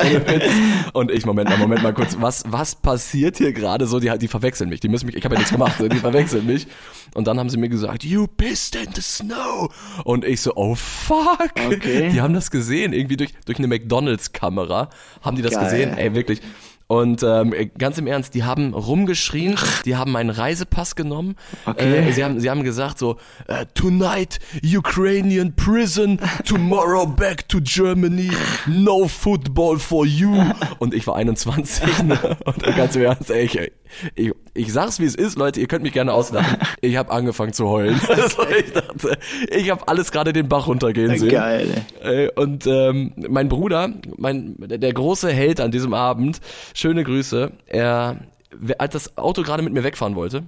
ohne 0.00 0.26
Witz. 0.26 0.50
Und 0.92 1.10
ich, 1.10 1.26
Moment 1.26 1.50
mal, 1.50 1.58
Moment 1.58 1.82
mal 1.82 1.92
kurz, 1.92 2.16
was, 2.20 2.44
was 2.46 2.74
passiert 2.74 3.36
hier 3.36 3.52
gerade 3.52 3.86
so? 3.86 4.00
Die, 4.00 4.16
die 4.18 4.28
verwechseln 4.28 4.70
mich, 4.70 4.80
die 4.80 4.88
müssen 4.88 5.06
mich, 5.06 5.16
ich 5.16 5.24
habe 5.24 5.34
ja 5.34 5.40
nichts 5.40 5.52
gemacht, 5.52 5.74
die 5.80 5.96
verwechseln 5.96 6.46
mich. 6.46 6.66
Und 7.14 7.26
dann 7.26 7.38
haben 7.38 7.50
sie 7.50 7.58
mir 7.58 7.68
gesagt, 7.68 8.04
you 8.04 8.26
pissed 8.26 8.74
in 8.74 8.92
the 8.94 9.02
snow. 9.02 9.72
Und 10.04 10.24
ich 10.24 10.40
so, 10.40 10.52
oh 10.56 10.74
fuck. 10.74 11.52
Okay. 11.66 12.10
Die 12.10 12.20
haben 12.20 12.34
das 12.34 12.50
gesehen, 12.50 12.92
irgendwie 12.92 13.16
durch, 13.16 13.32
durch 13.44 13.58
eine 13.58 13.68
McDonalds-Kamera 13.68 14.88
haben 15.22 15.36
die 15.36 15.42
das 15.42 15.52
Geil. 15.52 15.64
gesehen, 15.64 15.96
ey, 15.96 16.14
wirklich. 16.14 16.40
Und 16.86 17.22
ähm, 17.22 17.54
ganz 17.78 17.96
im 17.96 18.06
Ernst, 18.06 18.34
die 18.34 18.44
haben 18.44 18.74
rumgeschrien, 18.74 19.56
die 19.86 19.96
haben 19.96 20.12
meinen 20.12 20.30
Reisepass 20.30 20.94
genommen. 20.94 21.36
Okay. 21.64 22.08
Äh, 22.08 22.12
sie, 22.12 22.22
haben, 22.22 22.40
sie 22.40 22.50
haben 22.50 22.62
gesagt 22.62 22.98
so, 22.98 23.16
äh, 23.48 23.64
tonight 23.74 24.38
Ukrainian 24.62 25.54
prison, 25.56 26.20
tomorrow 26.44 27.06
back 27.06 27.48
to 27.48 27.58
Germany, 27.62 28.30
no 28.66 29.08
football 29.08 29.78
for 29.78 30.04
you. 30.04 30.34
Und 30.78 30.92
ich 30.92 31.06
war 31.06 31.16
21 31.16 32.02
ne? 32.02 32.36
und 32.44 32.62
ganz 32.76 32.96
im 32.96 33.02
Ernst, 33.02 33.30
ey, 33.30 33.44
ich, 33.44 33.58
ich, 34.14 34.32
ich 34.52 34.72
sag's 34.72 35.00
wie 35.00 35.04
es 35.04 35.14
ist, 35.14 35.38
Leute, 35.38 35.60
ihr 35.60 35.66
könnt 35.66 35.84
mich 35.84 35.92
gerne 35.92 36.12
auslachen. 36.12 36.58
Ich 36.80 36.96
habe 36.96 37.10
angefangen 37.10 37.52
zu 37.52 37.68
heulen. 37.68 38.00
Also 38.14 38.46
ich 38.48 38.72
dachte, 38.72 39.18
ich 39.50 39.70
habe 39.70 39.86
alles 39.88 40.12
gerade 40.12 40.32
den 40.32 40.48
Bach 40.48 40.66
runtergehen 40.66 41.18
sehen. 41.18 41.30
Geil. 41.30 41.84
Ey, 42.00 42.30
Und 42.36 42.66
ähm, 42.66 43.12
mein 43.16 43.48
Bruder, 43.48 43.90
mein, 44.16 44.54
der 44.58 44.78
der 44.78 44.92
große 44.92 45.30
Held 45.32 45.60
an 45.60 45.70
diesem 45.70 45.94
Abend, 45.94 46.40
schöne 46.74 47.04
Grüße, 47.04 47.52
er, 47.66 48.20
als 48.78 48.92
das 48.92 49.16
Auto 49.16 49.42
gerade 49.42 49.62
mit 49.62 49.72
mir 49.72 49.84
wegfahren 49.84 50.14
wollte, 50.16 50.44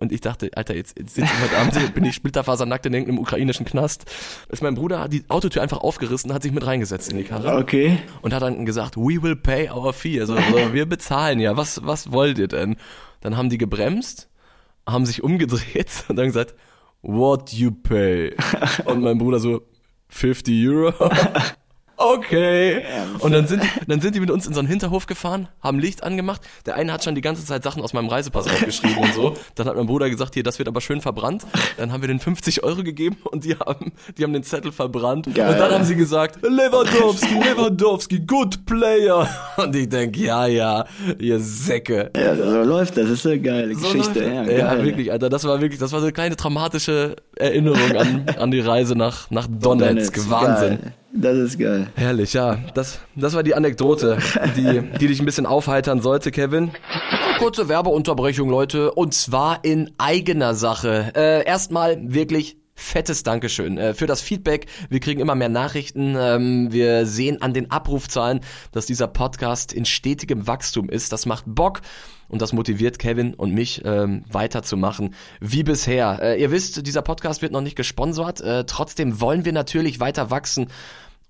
und 0.00 0.12
ich 0.12 0.20
dachte, 0.20 0.48
Alter, 0.54 0.76
jetzt, 0.76 0.96
jetzt 0.96 1.16
sitze 1.16 1.28
ich 1.32 1.42
heute 1.42 1.58
Abend, 1.58 1.94
bin 1.94 2.04
ich 2.04 2.14
splitterfasernackt 2.14 2.86
in 2.86 2.94
irgendeinem 2.94 3.18
ukrainischen 3.18 3.66
Knast, 3.66 4.04
ist 4.48 4.62
mein 4.62 4.76
Bruder 4.76 5.08
die 5.08 5.24
Autotür 5.28 5.60
einfach 5.60 5.78
aufgerissen, 5.78 6.32
hat 6.32 6.44
sich 6.44 6.52
mit 6.52 6.64
reingesetzt 6.64 7.10
in 7.10 7.18
die 7.18 7.24
Karre 7.24 7.56
Okay. 7.56 7.98
und 8.22 8.32
hat 8.32 8.42
dann 8.42 8.64
gesagt, 8.64 8.96
we 8.96 9.20
will 9.20 9.34
pay 9.34 9.68
our 9.68 9.92
fee, 9.92 10.20
also, 10.20 10.34
also 10.34 10.72
wir 10.72 10.86
bezahlen 10.86 11.40
ja, 11.40 11.56
was, 11.56 11.84
was 11.84 12.12
wollt 12.12 12.38
ihr 12.38 12.46
denn? 12.48 12.76
Dann 13.20 13.36
haben 13.36 13.50
die 13.50 13.58
gebremst, 13.58 14.28
haben 14.86 15.04
sich 15.04 15.24
umgedreht 15.24 16.04
und 16.08 16.14
dann 16.14 16.26
gesagt, 16.26 16.54
what 17.02 17.52
you 17.52 17.72
pay? 17.72 18.36
Und 18.84 19.00
mein 19.02 19.18
Bruder 19.18 19.40
so, 19.40 19.62
50 20.10 20.68
Euro? 20.68 21.10
Okay. 21.98 22.84
Und 23.18 23.32
dann 23.32 23.48
sind, 23.48 23.62
dann 23.88 24.00
sind 24.00 24.14
die 24.14 24.20
mit 24.20 24.30
uns 24.30 24.46
in 24.46 24.54
so 24.54 24.60
einen 24.60 24.68
Hinterhof 24.68 25.06
gefahren, 25.06 25.48
haben 25.60 25.80
Licht 25.80 26.04
angemacht. 26.04 26.40
Der 26.64 26.76
eine 26.76 26.92
hat 26.92 27.02
schon 27.02 27.16
die 27.16 27.20
ganze 27.20 27.44
Zeit 27.44 27.64
Sachen 27.64 27.82
aus 27.82 27.92
meinem 27.92 28.08
Reisepass 28.08 28.46
aufgeschrieben 28.46 28.98
und 28.98 29.14
so. 29.14 29.34
Dann 29.56 29.66
hat 29.66 29.76
mein 29.76 29.86
Bruder 29.86 30.08
gesagt, 30.08 30.34
hier, 30.34 30.44
das 30.44 30.60
wird 30.60 30.68
aber 30.68 30.80
schön 30.80 31.00
verbrannt. 31.00 31.44
Dann 31.76 31.92
haben 31.92 32.00
wir 32.00 32.06
den 32.06 32.20
50 32.20 32.62
Euro 32.62 32.84
gegeben 32.84 33.16
und 33.24 33.44
die 33.44 33.56
haben, 33.56 33.92
die 34.16 34.22
haben 34.22 34.32
den 34.32 34.44
Zettel 34.44 34.70
verbrannt. 34.70 35.28
Geil. 35.34 35.52
Und 35.52 35.58
dann 35.58 35.72
haben 35.72 35.84
sie 35.84 35.96
gesagt, 35.96 36.38
Lewandowski, 36.42 37.34
Lewandowski, 37.34 38.20
good 38.20 38.64
player. 38.64 39.28
Und 39.56 39.74
ich 39.74 39.88
denk, 39.88 40.16
ja, 40.16 40.46
ja, 40.46 40.84
ihr 41.18 41.40
Säcke. 41.40 42.10
Ja, 42.16 42.36
so 42.36 42.62
läuft 42.62 42.96
das. 42.96 43.08
Das 43.08 43.18
ist 43.18 43.26
eine 43.26 43.40
geile 43.40 43.74
So 43.74 43.80
Geschichte. 43.80 44.22
Ja, 44.22 44.44
geil. 44.44 44.58
ja, 44.58 44.84
wirklich, 44.84 45.10
Alter, 45.10 45.28
das 45.28 45.42
war 45.44 45.60
wirklich, 45.60 45.80
das 45.80 45.90
war 45.92 45.98
so 45.98 46.06
eine 46.06 46.12
kleine 46.12 46.36
traumatische 46.36 47.16
Erinnerung 47.34 47.96
an, 47.96 48.26
an 48.38 48.50
die 48.52 48.60
Reise 48.60 48.94
nach, 48.94 49.30
nach 49.30 49.48
Donetsk. 49.48 50.14
Donetsk. 50.14 50.30
Wahnsinn. 50.30 50.78
Geil. 50.80 50.94
Das 51.12 51.36
ist 51.36 51.58
geil. 51.58 51.88
Herrlich, 51.94 52.34
ja. 52.34 52.58
Das, 52.74 52.98
das 53.16 53.34
war 53.34 53.42
die 53.42 53.54
Anekdote, 53.54 54.18
die, 54.56 54.82
die 54.98 55.08
dich 55.08 55.20
ein 55.20 55.24
bisschen 55.24 55.46
aufheitern 55.46 56.00
sollte, 56.00 56.30
Kevin. 56.30 56.70
Kurze 57.38 57.68
Werbeunterbrechung, 57.68 58.50
Leute. 58.50 58.92
Und 58.92 59.14
zwar 59.14 59.64
in 59.64 59.90
eigener 59.96 60.54
Sache. 60.54 61.12
Äh, 61.14 61.44
erstmal 61.46 61.98
wirklich 62.02 62.58
fettes 62.74 63.22
Dankeschön 63.22 63.76
äh, 63.76 63.94
für 63.94 64.06
das 64.06 64.20
Feedback. 64.20 64.66
Wir 64.88 65.00
kriegen 65.00 65.20
immer 65.20 65.34
mehr 65.34 65.48
Nachrichten. 65.48 66.14
Ähm, 66.16 66.72
wir 66.72 67.06
sehen 67.06 67.42
an 67.42 67.52
den 67.52 67.70
Abrufzahlen, 67.70 68.40
dass 68.72 68.86
dieser 68.86 69.08
Podcast 69.08 69.72
in 69.72 69.84
stetigem 69.84 70.46
Wachstum 70.46 70.88
ist. 70.88 71.12
Das 71.12 71.26
macht 71.26 71.44
Bock. 71.46 71.80
Und 72.28 72.42
das 72.42 72.52
motiviert 72.52 72.98
Kevin 72.98 73.34
und 73.34 73.52
mich 73.54 73.82
ähm, 73.84 74.24
weiterzumachen 74.30 75.14
wie 75.40 75.62
bisher. 75.62 76.18
Äh, 76.22 76.40
ihr 76.40 76.50
wisst, 76.50 76.86
dieser 76.86 77.02
Podcast 77.02 77.42
wird 77.42 77.52
noch 77.52 77.62
nicht 77.62 77.76
gesponsert. 77.76 78.40
Äh, 78.40 78.64
trotzdem 78.66 79.20
wollen 79.20 79.44
wir 79.44 79.52
natürlich 79.52 79.98
weiter 79.98 80.30
wachsen 80.30 80.68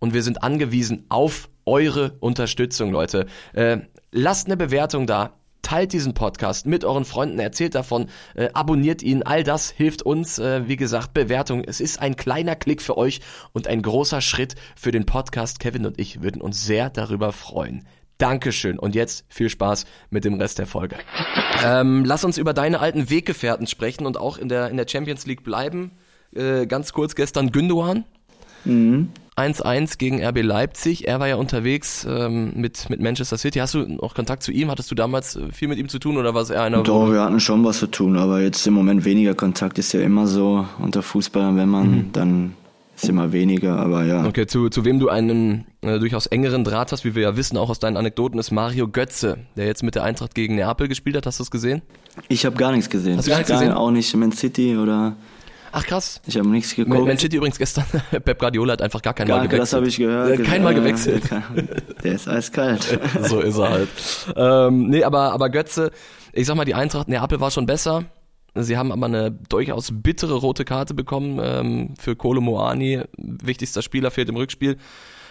und 0.00 0.14
wir 0.14 0.23
sind 0.23 0.43
angewiesen 0.43 1.07
auf 1.09 1.49
eure 1.67 2.17
Unterstützung, 2.21 2.93
Leute. 2.93 3.26
Äh, 3.52 3.78
lasst 4.12 4.47
eine 4.47 4.57
Bewertung 4.57 5.07
da. 5.07 5.35
teilt 5.61 5.93
diesen 5.93 6.14
Podcast 6.14 6.67
mit 6.67 6.83
euren 6.85 7.05
Freunden, 7.05 7.38
erzählt 7.38 7.75
davon, 7.75 8.07
äh, 8.35 8.49
abonniert 8.55 9.02
ihn, 9.02 9.23
all 9.23 9.45
das 9.45 9.69
hilft 9.71 10.00
uns. 10.00 10.38
Äh, 10.38 10.67
wie 10.67 10.76
gesagt, 10.76 11.12
Bewertung, 11.12 11.62
es 11.62 11.81
ist 11.81 12.00
ein 12.00 12.17
kleiner 12.17 12.57
Klick 12.57 12.81
für 12.81 12.97
euch 12.97 13.21
und 13.52 13.67
ein 13.67 13.83
großer 13.83 14.23
Schritt 14.23 14.55
für 14.76 14.93
den 14.93 15.05
Podcast. 15.05 15.61
Kevin 15.61 15.85
und 15.85 16.00
ich 16.00 16.23
würden 16.23 16.40
uns 16.40 16.64
sehr 16.64 16.88
darüber 16.88 17.33
freuen. 17.33 17.87
Dankeschön. 18.19 18.79
Und 18.79 18.95
jetzt 18.95 19.25
viel 19.29 19.49
Spaß 19.49 19.87
mit 20.11 20.25
dem 20.25 20.35
Rest 20.35 20.59
der 20.59 20.67
Folge. 20.67 20.97
Ähm, 21.65 22.05
lass 22.05 22.25
uns 22.25 22.37
über 22.37 22.53
deine 22.53 22.81
alten 22.81 23.11
Weggefährten 23.11 23.67
sprechen 23.67 24.07
und 24.07 24.19
auch 24.19 24.39
in 24.39 24.49
der, 24.49 24.71
in 24.71 24.77
der 24.77 24.87
Champions 24.89 25.27
League 25.27 25.45
bleiben. 25.45 25.93
Äh, 26.35 26.67
ganz 26.67 26.93
kurz 26.93 27.15
gestern 27.15 27.53
Gündogan. 27.53 28.05
Mhm. 28.65 29.11
1-1 29.37 29.99
gegen 29.99 30.25
RB 30.25 30.43
Leipzig. 30.43 31.07
Er 31.07 31.21
war 31.21 31.29
ja 31.29 31.37
unterwegs 31.37 32.05
ähm, 32.11 32.53
mit, 32.57 32.91
mit 32.91 33.01
Manchester 33.01 33.39
City. 33.39 33.61
Hast 33.61 33.75
du 33.75 33.87
noch 33.87 34.15
Kontakt 34.15 34.43
zu 34.43 34.51
ihm? 34.51 34.69
Hattest 34.69 34.91
du 34.91 34.97
damals 34.97 35.37
äh, 35.37 35.53
viel 35.53 35.69
mit 35.69 35.79
ihm 35.79 35.89
zu 35.89 36.01
tun 36.01 36.17
oder 36.17 36.35
war 36.35 36.43
es 36.43 36.51
eher 36.51 36.65
einer? 36.65 36.83
Doch, 36.83 37.11
wir 37.11 37.21
hatten 37.21 37.39
schon 37.39 37.65
was 37.65 37.79
zu 37.79 37.87
tun, 37.87 38.17
aber 38.17 38.41
jetzt 38.41 38.67
im 38.67 38.75
Moment 38.75 39.05
weniger 39.05 39.35
Kontakt 39.35 39.79
ist 39.79 39.93
ja 39.93 40.01
immer 40.01 40.27
so 40.27 40.67
unter 40.81 41.03
Fußballern, 41.03 41.57
wenn 41.57 41.69
man 41.69 41.91
mhm. 41.91 42.13
dann 42.13 42.55
ist 43.02 43.09
immer 43.09 43.33
weniger, 43.33 43.76
aber 43.76 44.05
ja. 44.05 44.26
Okay, 44.26 44.47
zu, 44.47 44.69
zu 44.69 44.85
wem 44.85 44.99
du 44.99 45.09
einen 45.09 45.67
äh, 45.83 45.99
durchaus 45.99 46.26
engeren 46.26 46.64
Draht 46.64 46.93
hast, 46.93 47.05
wie 47.05 47.14
wir 47.14 47.23
ja 47.23 47.37
wissen, 47.37 47.57
auch 47.57 47.71
aus 47.71 47.78
deinen 47.78 47.97
Anekdoten, 47.97 48.38
ist 48.38 48.50
Mario 48.50 48.88
Götze, 48.88 49.38
der 49.57 49.67
jetzt 49.67 49.83
mit 49.83 49.95
der 49.95 50.05
Eintracht 50.05 50.35
gegen 50.35 50.57
Neapel 50.57 50.88
gespielt 50.88 51.17
hat. 51.17 51.26
Hast 51.26 51.38
du 51.38 51.45
es 51.45 51.50
gesehen? 51.50 51.83
Ich 52.28 52.45
habe 52.45 52.57
gar 52.57 52.73
nichts 52.73 52.90
gesehen. 52.90 53.17
Hast 53.17 53.26
du 53.26 53.31
gar 53.31 53.38
nichts 53.38 53.52
gesehen? 53.52 53.73
Auch 53.73 53.90
nicht 53.90 54.14
Man 54.17 54.33
City 54.33 54.76
oder 54.76 55.17
Ach 55.71 55.85
krass. 55.85 56.21
Ich 56.26 56.37
habe 56.37 56.49
nichts 56.49 56.75
geguckt. 56.75 57.07
Man 57.07 57.19
City 57.19 57.37
übrigens 57.37 57.59
gestern, 57.59 57.85
Pep 58.11 58.38
Guardiola 58.38 58.73
hat 58.73 58.83
einfach 58.83 59.02
gar 59.02 59.14
kein 59.14 59.28
gar, 59.28 59.38
Mal 59.38 59.49
gewechselt. 59.49 59.62
Das 59.62 59.73
habe 59.75 59.87
ich 59.87 59.97
gehört. 59.97 60.45
Kein 60.45 60.62
Mal 60.62 60.75
gewechselt. 60.75 61.25
Der 62.02 62.14
ist 62.14 62.28
eiskalt. 62.28 62.99
so 63.23 63.40
ist 63.40 63.59
er 63.59 63.71
halt. 63.71 63.88
Ähm, 64.35 64.88
nee, 64.88 65.05
aber, 65.05 65.33
aber 65.33 65.50
Götze, 65.50 65.90
ich 66.33 66.47
sag 66.47 66.57
mal, 66.57 66.64
die 66.64 66.75
Eintracht 66.75 67.09
Neapel 67.09 67.40
war 67.40 67.50
schon 67.50 67.67
besser. 67.67 68.05
Sie 68.62 68.77
haben 68.77 68.93
aber 68.93 69.07
eine 69.07 69.31
durchaus 69.31 69.91
bittere 69.93 70.35
rote 70.35 70.65
Karte 70.65 70.95
bekommen 70.95 71.41
ähm, 71.43 71.95
für 71.99 72.17
Kolo 72.17 72.41
Moani. 72.41 73.03
Wichtigster 73.17 73.83
Spieler 73.83 74.11
fehlt 74.11 74.29
im 74.29 74.37
Rückspiel. 74.37 74.77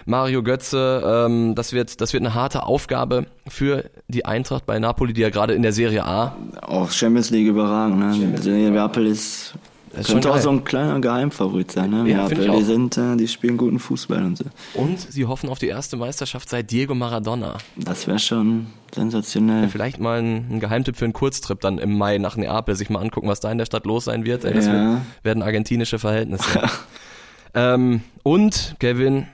Mario 0.05 0.41
Götze, 0.41 1.03
ähm, 1.05 1.53
das 1.53 1.73
wird 1.73 1.99
das 1.99 2.13
wird 2.13 2.23
eine 2.23 2.33
harte 2.33 2.63
Aufgabe 2.63 3.25
für 3.47 3.89
die 4.07 4.25
Eintracht 4.25 4.65
bei 4.65 4.79
Napoli, 4.79 5.11
die 5.11 5.21
ja 5.21 5.29
gerade 5.29 5.53
in 5.53 5.61
der 5.61 5.73
Serie 5.73 6.05
A. 6.05 6.35
Auch 6.61 6.91
Champions 6.91 7.29
League 7.29 7.47
überragend. 7.47 7.99
Ne? 7.99 8.69
Neapel 8.69 9.05
ist 9.05 9.53
das 9.97 10.07
Könnte 10.07 10.31
auch 10.31 10.37
so 10.37 10.51
ein 10.51 10.63
kleiner 10.63 10.99
Geheimfavorit 11.01 11.71
sein, 11.71 11.89
ne? 11.89 12.07
Ja, 12.07 12.27
ja 12.27 12.55
die 12.55 12.63
sind, 12.63 12.97
äh, 12.97 13.15
die 13.17 13.27
spielen 13.27 13.57
guten 13.57 13.79
Fußball 13.79 14.23
und 14.23 14.37
so. 14.37 14.45
Und 14.75 14.99
sie 14.99 15.25
hoffen 15.25 15.49
auf 15.49 15.57
die 15.57 15.67
erste 15.67 15.97
Meisterschaft 15.97 16.49
seit 16.49 16.69
Diego 16.69 16.93
Maradona. 16.93 17.57
Das 17.75 18.05
wäre 18.05 18.19
schon 18.19 18.67
sensationell. 18.93 19.63
Ja, 19.63 19.69
vielleicht 19.69 19.99
mal 19.99 20.19
ein, 20.19 20.45
ein, 20.51 20.59
Geheimtipp 20.59 20.97
für 20.97 21.05
einen 21.05 21.13
Kurztrip 21.13 21.59
dann 21.61 21.79
im 21.79 21.97
Mai 21.97 22.19
nach 22.19 22.37
Neapel, 22.37 22.75
sich 22.75 22.91
mal 22.91 22.99
angucken, 22.99 23.27
was 23.27 23.39
da 23.39 23.51
in 23.51 23.57
der 23.57 23.65
Stadt 23.65 23.87
los 23.87 24.05
sein 24.05 24.23
wird. 24.23 24.45
Ey, 24.45 24.53
das 24.53 24.67
ja. 24.67 24.73
wird, 24.73 25.01
werden 25.23 25.41
argentinische 25.41 25.97
Verhältnisse. 25.97 26.61
ähm, 27.55 28.01
und 28.21 28.75
Kevin, 28.79 29.25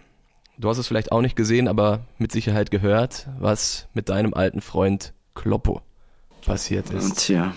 du 0.58 0.70
hast 0.70 0.78
es 0.78 0.88
vielleicht 0.88 1.12
auch 1.12 1.22
nicht 1.22 1.36
gesehen, 1.36 1.68
aber 1.68 2.06
mit 2.18 2.32
Sicherheit 2.32 2.72
gehört, 2.72 3.28
was 3.38 3.88
mit 3.94 4.08
deinem 4.08 4.34
alten 4.34 4.62
Freund 4.62 5.14
Kloppo 5.36 5.82
passiert 6.46 6.90
ist. 6.90 7.04
Und 7.04 7.18
tja. 7.18 7.54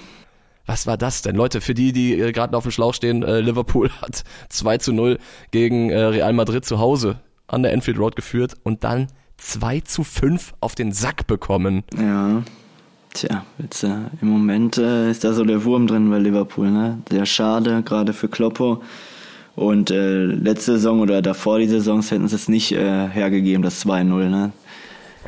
Was 0.66 0.86
war 0.86 0.96
das 0.96 1.22
denn? 1.22 1.36
Leute, 1.36 1.60
für 1.60 1.74
die, 1.74 1.92
die 1.92 2.20
äh, 2.20 2.32
gerade 2.32 2.56
auf 2.56 2.64
dem 2.64 2.72
Schlauch 2.72 2.92
stehen, 2.92 3.22
äh, 3.22 3.40
Liverpool 3.40 3.90
hat 4.02 4.24
2 4.48 4.78
zu 4.78 4.92
0 4.92 5.18
gegen 5.52 5.90
äh, 5.90 6.00
Real 6.02 6.32
Madrid 6.32 6.64
zu 6.64 6.78
Hause 6.78 7.20
an 7.46 7.62
der 7.62 7.72
Enfield 7.72 7.98
Road 7.98 8.16
geführt 8.16 8.54
und 8.64 8.82
dann 8.82 9.06
2 9.38 9.80
zu 9.80 10.02
5 10.02 10.54
auf 10.60 10.74
den 10.74 10.92
Sack 10.92 11.26
bekommen. 11.26 11.84
Ja. 11.96 12.42
Tja, 13.14 13.44
jetzt, 13.58 13.82
äh, 13.82 13.94
im 14.20 14.28
Moment 14.28 14.76
äh, 14.76 15.10
ist 15.10 15.24
da 15.24 15.32
so 15.32 15.44
der 15.44 15.64
Wurm 15.64 15.86
drin 15.86 16.10
bei 16.10 16.18
Liverpool, 16.18 16.70
ne? 16.70 16.98
Sehr 17.08 17.24
schade, 17.24 17.82
gerade 17.82 18.12
für 18.12 18.28
Kloppo. 18.28 18.82
Und 19.54 19.90
äh, 19.90 20.24
letzte 20.24 20.72
Saison 20.72 21.00
oder 21.00 21.22
davor 21.22 21.58
die 21.58 21.68
Saisons 21.68 22.10
hätten 22.10 22.28
sie 22.28 22.34
es 22.34 22.48
nicht 22.48 22.72
hergegeben, 22.72 23.62
das 23.62 23.86
2-0, 23.86 24.28
ne? 24.28 24.52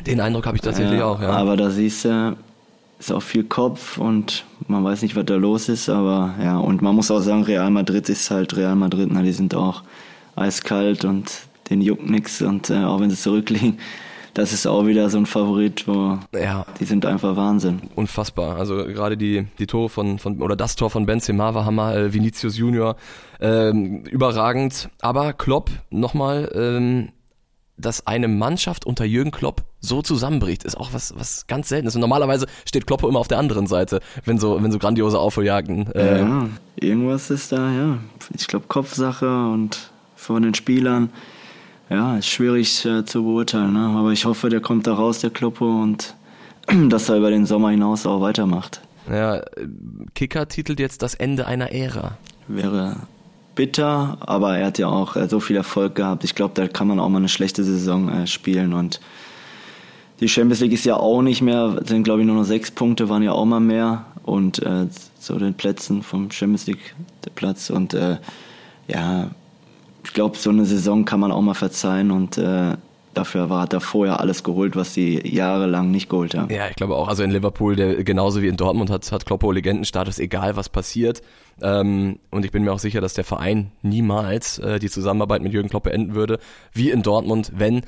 Den 0.05 0.19
Eindruck 0.19 0.45
habe 0.45 0.57
ich 0.57 0.61
tatsächlich 0.61 1.01
auch, 1.01 1.19
ja. 1.19 1.29
Aber 1.29 1.57
da 1.57 1.71
siehst 1.71 2.05
du, 2.05 2.37
ist 2.99 3.11
auch 3.11 3.23
viel 3.23 3.43
Kopf 3.43 3.97
und 3.97 4.45
man 4.69 4.83
weiß 4.83 5.01
nicht, 5.01 5.15
was 5.15 5.25
da 5.25 5.35
los 5.35 5.67
ist, 5.67 5.89
aber 5.89 6.35
ja, 6.41 6.57
und 6.59 6.81
man 6.81 6.95
muss 6.95 7.11
auch 7.11 7.21
sagen, 7.21 7.43
Real 7.43 7.71
Madrid 7.71 8.07
ist 8.07 8.29
halt 8.29 8.55
Real 8.55 8.75
Madrid, 8.75 9.09
na, 9.11 9.21
die 9.21 9.31
sind 9.31 9.55
auch 9.55 9.83
eiskalt 10.35 11.05
und 11.05 11.31
den 11.69 11.81
juckt 11.81 12.09
nix 12.09 12.41
und 12.41 12.69
äh, 12.69 12.83
auch 12.83 12.99
wenn 12.99 13.09
sie 13.09 13.17
zurückliegen, 13.17 13.79
das 14.35 14.53
ist 14.53 14.67
auch 14.67 14.85
wieder 14.85 15.09
so 15.09 15.17
ein 15.17 15.25
Favorit, 15.25 15.87
wo 15.87 16.19
ja. 16.33 16.65
die 16.79 16.85
sind 16.85 17.05
einfach 17.05 17.35
Wahnsinn. 17.35 17.81
Unfassbar. 17.95 18.57
Also 18.57 18.75
gerade 18.85 19.17
die, 19.17 19.47
die 19.57 19.65
Tore 19.65 19.89
von, 19.89 20.19
von 20.19 20.41
oder 20.41 20.55
das 20.55 20.75
Tor 20.75 20.91
von 20.91 21.05
Benzema 21.07 21.53
war 21.55 21.65
Hammer, 21.65 21.95
äh, 21.95 22.13
Vinicius 22.13 22.57
Junior, 22.57 22.95
ähm, 23.41 24.03
überragend. 24.03 24.89
Aber 25.01 25.33
Klopp, 25.33 25.71
nochmal, 25.89 26.51
ähm, 26.53 27.09
dass 27.79 28.05
eine 28.05 28.27
Mannschaft 28.27 28.85
unter 28.85 29.05
Jürgen 29.05 29.31
Klopp 29.31 29.63
so 29.79 30.01
zusammenbricht, 30.01 30.63
ist 30.63 30.77
auch 30.77 30.93
was, 30.93 31.13
was 31.17 31.47
ganz 31.47 31.69
Seltenes. 31.69 31.95
Und 31.95 32.01
normalerweise 32.01 32.47
steht 32.65 32.85
Klopp 32.85 33.03
immer 33.03 33.19
auf 33.19 33.27
der 33.27 33.37
anderen 33.37 33.67
Seite, 33.67 34.01
wenn 34.25 34.37
so, 34.37 34.61
wenn 34.61 34.71
so 34.71 34.79
grandiose 34.79 35.17
Aufholjagden. 35.17 35.91
Äh 35.93 36.19
ja, 36.19 36.49
irgendwas 36.75 37.29
ist 37.29 37.51
da, 37.51 37.71
ja. 37.71 37.97
Ich 38.35 38.47
glaube, 38.47 38.65
Kopfsache 38.67 39.47
und 39.47 39.89
von 40.15 40.43
den 40.43 40.53
Spielern. 40.53 41.09
Ja, 41.89 42.17
ist 42.17 42.27
schwierig 42.27 42.85
äh, 42.85 43.03
zu 43.05 43.23
beurteilen. 43.23 43.73
Ne? 43.73 43.97
Aber 43.97 44.11
ich 44.11 44.25
hoffe, 44.25 44.49
der 44.49 44.59
kommt 44.59 44.85
da 44.85 44.93
raus, 44.93 45.19
der 45.19 45.31
Kloppo, 45.31 45.65
und 45.65 46.13
dass 46.89 47.09
er 47.09 47.17
über 47.17 47.31
den 47.31 47.45
Sommer 47.45 47.71
hinaus 47.71 48.05
auch 48.05 48.21
weitermacht. 48.21 48.81
Ja, 49.09 49.41
Kicker 50.13 50.47
titelt 50.47 50.79
jetzt 50.79 51.01
das 51.01 51.15
Ende 51.15 51.47
einer 51.47 51.71
Ära. 51.71 52.17
Wäre 52.47 52.97
bitter, 53.59 54.15
aber 54.21 54.57
er 54.57 54.67
hat 54.67 54.77
ja 54.77 54.87
auch 54.87 55.17
äh, 55.17 55.27
so 55.27 55.41
viel 55.41 55.57
Erfolg 55.57 55.93
gehabt. 55.93 56.23
Ich 56.23 56.33
glaube, 56.33 56.53
da 56.53 56.69
kann 56.69 56.87
man 56.87 56.97
auch 56.97 57.09
mal 57.09 57.17
eine 57.17 57.27
schlechte 57.27 57.61
Saison 57.65 58.07
äh, 58.07 58.25
spielen 58.25 58.71
und 58.71 59.01
die 60.21 60.29
Champions 60.29 60.61
League 60.61 60.71
ist 60.71 60.85
ja 60.85 60.95
auch 60.95 61.21
nicht 61.21 61.41
mehr, 61.41 61.81
sind 61.83 62.03
glaube 62.03 62.21
ich 62.21 62.25
nur 62.25 62.37
noch 62.37 62.45
sechs 62.45 62.71
Punkte, 62.71 63.09
waren 63.09 63.21
ja 63.21 63.33
auch 63.33 63.43
mal 63.43 63.59
mehr 63.59 64.05
und 64.23 64.63
äh, 64.63 64.87
so 65.19 65.37
den 65.37 65.55
Plätzen 65.55 66.03
vom 66.03 66.31
Champions 66.31 66.67
League 66.67 66.95
Platz 67.35 67.69
und 67.69 67.93
äh, 67.93 68.19
ja, 68.87 69.29
ich 70.05 70.13
glaube, 70.13 70.37
so 70.37 70.51
eine 70.51 70.63
Saison 70.63 71.03
kann 71.03 71.19
man 71.19 71.33
auch 71.33 71.41
mal 71.41 71.53
verzeihen 71.53 72.11
und 72.11 72.37
äh, 72.37 72.77
dafür 73.13 73.49
war, 73.49 73.61
hat 73.61 73.73
er 73.73 73.81
vorher 73.81 74.19
alles 74.19 74.43
geholt, 74.43 74.75
was 74.75 74.93
sie 74.93 75.19
jahrelang 75.27 75.91
nicht 75.91 76.09
geholt 76.09 76.35
haben. 76.35 76.53
Ja, 76.53 76.67
ich 76.69 76.75
glaube 76.75 76.95
auch. 76.95 77.07
Also 77.07 77.23
in 77.23 77.31
Liverpool, 77.31 77.75
der, 77.75 78.03
genauso 78.03 78.41
wie 78.41 78.47
in 78.47 78.57
Dortmund, 78.57 78.89
hat, 78.89 79.11
hat 79.11 79.25
Kloppo 79.25 79.51
Legendenstatus, 79.51 80.19
egal 80.19 80.55
was 80.55 80.69
passiert. 80.69 81.21
Ähm, 81.61 82.19
und 82.29 82.45
ich 82.45 82.51
bin 82.51 82.63
mir 82.63 82.71
auch 82.71 82.79
sicher, 82.79 83.01
dass 83.01 83.13
der 83.13 83.23
Verein 83.23 83.71
niemals 83.81 84.59
äh, 84.59 84.79
die 84.79 84.89
Zusammenarbeit 84.89 85.41
mit 85.41 85.53
Jürgen 85.53 85.69
Klopp 85.69 85.83
beenden 85.83 86.15
würde. 86.15 86.39
Wie 86.73 86.89
in 86.89 87.01
Dortmund, 87.01 87.51
wenn, 87.55 87.81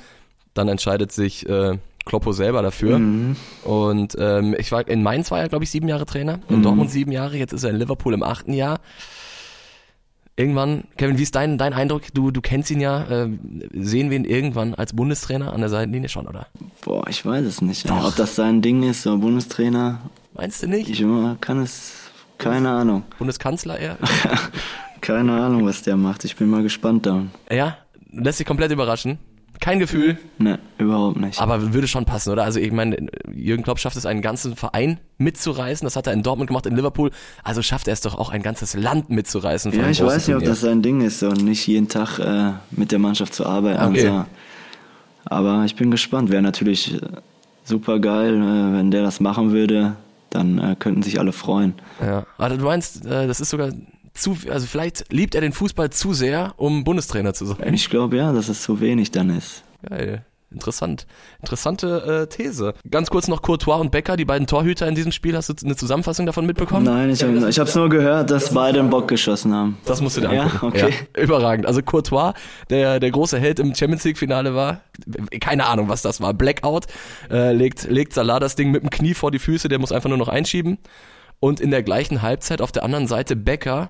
dann 0.54 0.68
entscheidet 0.68 1.12
sich 1.12 1.48
äh, 1.48 1.78
Kloppo 2.06 2.32
selber 2.32 2.62
dafür. 2.62 3.00
Mhm. 3.00 3.36
Und 3.64 4.18
ähm, 4.20 4.56
ich 4.58 4.72
war 4.72 4.88
in 4.88 5.04
Mainz 5.04 5.32
war 5.32 5.40
er, 5.40 5.50
glaube 5.50 5.64
ich, 5.64 5.72
sieben 5.72 5.88
Jahre 5.88 6.06
Trainer, 6.06 6.40
in 6.50 6.58
mhm. 6.58 6.64
Dortmund 6.64 6.90
sieben 6.90 7.12
Jahre, 7.12 7.38
jetzt 7.38 7.54
ist 7.54 7.64
er 7.64 7.70
in 7.70 7.78
Liverpool 7.78 8.14
im 8.14 8.24
achten 8.24 8.54
Jahr 8.54 8.80
irgendwann, 10.42 10.86
Kevin, 10.98 11.18
wie 11.18 11.24
ist 11.24 11.36
dein, 11.36 11.58
dein 11.58 11.74
Eindruck? 11.74 12.04
Du, 12.14 12.32
du 12.32 12.42
kennst 12.42 12.72
ihn 12.72 12.82
ja. 12.82 13.04
Äh, 13.04 13.30
sehen 13.74 14.10
wir 14.10 14.18
ihn 14.18 14.26
irgendwann 14.26 14.74
als 14.74 14.94
Bundestrainer 14.94 15.54
an 15.54 15.62
der 15.62 15.70
Seitenlinie 15.70 16.10
schon, 16.10 16.28
oder? 16.28 16.48
Boah, 16.84 17.08
ich 17.08 17.26
weiß 17.26 17.46
es 17.46 17.62
nicht. 17.62 17.90
Doch. 17.90 18.08
Ob 18.08 18.16
das 18.16 18.36
sein 18.36 18.62
Ding 18.62 18.84
ist, 18.84 19.04
so 19.04 19.18
Bundestrainer. 19.18 20.00
Meinst 20.34 20.64
du 20.64 20.68
nicht? 20.68 20.90
Ich 20.90 21.06
kann 21.42 21.62
es, 21.62 21.94
keine 22.38 22.72
Ahnung. 22.72 23.04
Bundeskanzler 23.20 23.80
eher? 23.80 23.98
keine 25.02 25.34
Ahnung, 25.34 25.66
was 25.66 25.84
der 25.84 25.96
macht. 25.96 26.26
Ich 26.26 26.36
bin 26.36 26.50
mal 26.50 26.64
gespannt 26.64 27.06
da. 27.06 27.24
Ja, 27.52 27.78
lässt 28.12 28.40
sich 28.40 28.48
komplett 28.48 28.72
überraschen. 28.72 29.20
Kein 29.60 29.78
Gefühl? 29.78 30.18
Ne, 30.40 30.58
überhaupt 30.80 31.18
nicht. 31.18 31.40
Aber 31.40 31.74
würde 31.74 31.88
schon 31.88 32.06
passen, 32.06 32.32
oder? 32.32 32.44
Also 32.44 32.60
ich 32.60 32.72
meine, 32.72 33.08
Jürgen 33.42 33.64
Klopp 33.64 33.80
schafft 33.80 33.98
es, 33.98 34.06
einen 34.06 34.22
ganzen 34.22 34.56
Verein 34.56 35.00
mitzureißen. 35.18 35.86
Das 35.86 35.96
hat 35.96 36.08
er 36.08 36.14
in 36.14 36.24
Dortmund 36.24 36.48
gemacht, 36.48 36.66
in 36.66 36.76
Liverpool. 36.76 37.12
Also 37.44 37.62
schafft 37.62 37.88
er 37.88 37.94
es 37.94 38.02
doch 38.02 38.18
auch, 38.18 38.30
ein 38.30 38.42
ganzes 38.42 38.74
Land 38.74 39.10
mitzureißen. 39.10 39.72
Ja, 39.74 39.90
ich 39.90 40.04
weiß 40.04 40.28
nicht, 40.28 40.38
ob 40.38 40.44
das 40.44 40.62
sein 40.62 40.82
Ding 40.82 41.02
ist, 41.02 41.24
und 41.24 41.44
nicht 41.44 41.66
jeden 41.68 41.88
Tag 41.88 42.20
äh, 42.20 42.54
mit 42.72 42.92
der 42.92 43.00
Mannschaft 43.00 43.34
zu 43.34 43.46
arbeiten. 43.46 43.84
Okay. 43.84 44.08
Also, 44.08 44.26
aber 45.26 45.66
ich 45.66 45.76
bin 45.76 45.92
gespannt. 45.92 46.32
Wäre 46.32 46.42
natürlich 46.42 47.00
super 47.64 48.00
geil, 48.00 48.36
äh, 48.36 48.78
wenn 48.78 48.92
der 48.92 49.04
das 49.04 49.20
machen 49.20 49.52
würde. 49.52 49.96
Dann 50.30 50.60
äh, 50.60 50.76
könnten 50.80 51.04
sich 51.04 51.20
alle 51.20 51.34
freuen. 51.34 51.74
Ja, 52.02 52.26
aber 52.38 52.56
du 52.56 52.64
meinst, 52.64 53.06
äh, 53.06 53.28
das 53.28 53.42
ist 53.42 53.50
sogar 53.50 53.72
zu, 54.14 54.38
also 54.50 54.66
vielleicht 54.66 55.12
liebt 55.12 55.36
er 55.36 55.42
den 55.42 55.54
Fußball 55.54 55.90
zu 55.90 56.14
sehr, 56.14 56.54
um 56.58 56.84
Bundestrainer 56.84 57.34
zu 57.34 57.46
sein. 57.46 57.74
Ich 57.74 57.90
glaube 57.90 58.18
ja, 58.18 58.32
dass 58.32 58.50
es 58.50 58.62
zu 58.62 58.80
wenig 58.80 59.12
dann 59.12 59.30
ist. 59.30 59.64
Geil. 59.88 60.26
Interessant. 60.52 61.08
Interessante 61.40 62.28
äh, 62.28 62.28
These. 62.28 62.74
Ganz 62.90 63.10
kurz 63.10 63.28
noch 63.28 63.42
Courtois 63.42 63.78
und 63.78 63.92
Becker, 63.92 64.18
die 64.18 64.26
beiden 64.26 64.48
Torhüter 64.48 64.88
in 64.88 64.96
diesem 64.96 65.12
Spiel. 65.12 65.36
Hast 65.38 65.50
du 65.50 65.54
eine 65.66 65.76
Zusammenfassung 65.76 66.26
davon 66.26 66.46
mitbekommen? 66.46 66.84
Nein, 66.86 67.10
ich 67.10 67.24
habe 67.24 67.50
ich 67.50 67.58
hab's 67.60 67.74
nur 67.76 67.90
gehört, 67.90 68.30
dass 68.32 68.54
beide 68.54 68.80
einen 68.80 68.90
Bock 68.90 69.08
geschossen 69.08 69.54
haben. 69.54 69.78
Das 69.86 70.02
musst 70.02 70.18
du 70.18 70.22
dir 70.22 70.34
Ja, 70.34 70.44
angucken. 70.44 70.66
okay. 70.68 70.94
Ja, 71.16 71.24
überragend. 71.24 71.66
Also 71.66 71.82
Courtois, 71.82 72.34
der 72.70 73.00
der 73.00 73.12
große 73.12 73.40
Held 73.40 73.60
im 73.60 73.74
Champions 73.74 74.04
League 74.04 74.18
Finale 74.18 74.54
war, 74.54 74.82
keine 75.40 75.68
Ahnung, 75.68 75.88
was 75.90 76.02
das 76.02 76.20
war. 76.22 76.34
Blackout, 76.34 76.86
äh, 77.30 77.54
legt 77.54 77.84
legt 77.90 78.14
Salah 78.14 78.40
das 78.40 78.56
Ding 78.56 78.72
mit 78.72 78.84
dem 78.84 78.90
Knie 78.90 79.14
vor 79.14 79.32
die 79.32 79.40
Füße, 79.40 79.70
der 79.70 79.80
muss 79.80 79.92
einfach 79.92 80.10
nur 80.10 80.18
noch 80.18 80.28
einschieben. 80.28 80.80
Und 81.40 81.60
in 81.60 81.72
der 81.72 81.82
gleichen 81.82 82.22
Halbzeit 82.22 82.62
auf 82.62 82.72
der 82.72 82.84
anderen 82.84 83.08
Seite 83.08 83.36
Becker 83.36 83.90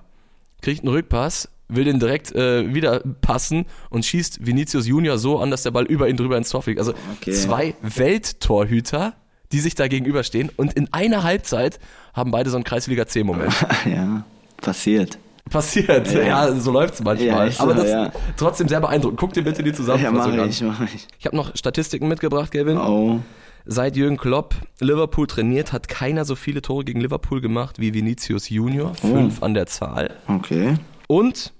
kriegt 0.62 0.82
einen 0.84 0.94
Rückpass, 0.94 1.48
will 1.74 1.84
den 1.84 1.98
direkt 1.98 2.32
äh, 2.34 2.72
wieder 2.74 3.00
passen 3.20 3.66
und 3.90 4.04
schießt 4.04 4.44
Vinicius 4.46 4.86
Junior 4.86 5.18
so 5.18 5.38
an, 5.38 5.50
dass 5.50 5.62
der 5.62 5.70
Ball 5.70 5.84
über 5.84 6.08
ihn 6.08 6.16
drüber 6.16 6.36
ins 6.36 6.50
Tor 6.50 6.62
fliegt. 6.62 6.78
Also 6.78 6.92
Okay. 7.20 7.32
zwei 7.32 7.74
Welttorhüter, 7.82 9.14
die 9.52 9.60
sich 9.60 9.74
da 9.74 9.88
gegenüberstehen 9.88 10.50
und 10.56 10.72
in 10.74 10.92
einer 10.92 11.22
Halbzeit 11.22 11.78
haben 12.14 12.30
beide 12.30 12.50
so 12.50 12.56
einen 12.56 12.64
Kreisliga 12.64 13.06
C-Moment. 13.06 13.54
ja, 13.86 14.24
passiert. 14.60 15.18
Passiert, 15.50 16.10
ja, 16.12 16.22
Ja. 16.46 16.54
so 16.54 16.70
läuft's 16.70 17.02
manchmal. 17.02 17.50
Ja, 17.50 17.60
Aber 17.60 17.74
das 17.74 17.88
ja. 17.90 18.12
trotzdem 18.36 18.68
sehr 18.68 18.80
beeindruckend. 18.80 19.18
Guck 19.18 19.32
dir 19.32 19.42
bitte 19.42 19.62
die 19.62 19.70
Ja, 19.70 19.74
Zusammenfassung 19.74 20.36
mach 20.36 20.42
an. 20.44 20.48
ich, 20.48 20.62
mach 20.62 20.80
ich. 20.94 21.06
Ich 21.18 21.26
habe 21.26 21.36
noch 21.36 21.54
Statistiken 21.56 22.06
mitgebracht, 22.08 22.52
Kevin. 22.52 22.78
Oh, 22.78 23.18
Seit 23.64 23.96
Jürgen 23.96 24.16
Klopp 24.16 24.54
Liverpool 24.80 25.26
trainiert, 25.26 25.72
hat 25.72 25.88
keiner 25.88 26.24
so 26.24 26.34
viele 26.36 26.62
Tore 26.62 26.84
gegen 26.84 27.00
Liverpool 27.00 27.40
gemacht 27.40 27.78
wie 27.78 27.92
Vinicius 27.94 28.48
Junior. 28.50 28.94
Fünf 28.94 29.42
an 29.42 29.54
der 29.54 29.66
Zahl. 29.66 30.10
okay. 30.28 30.76
Und 31.08 31.52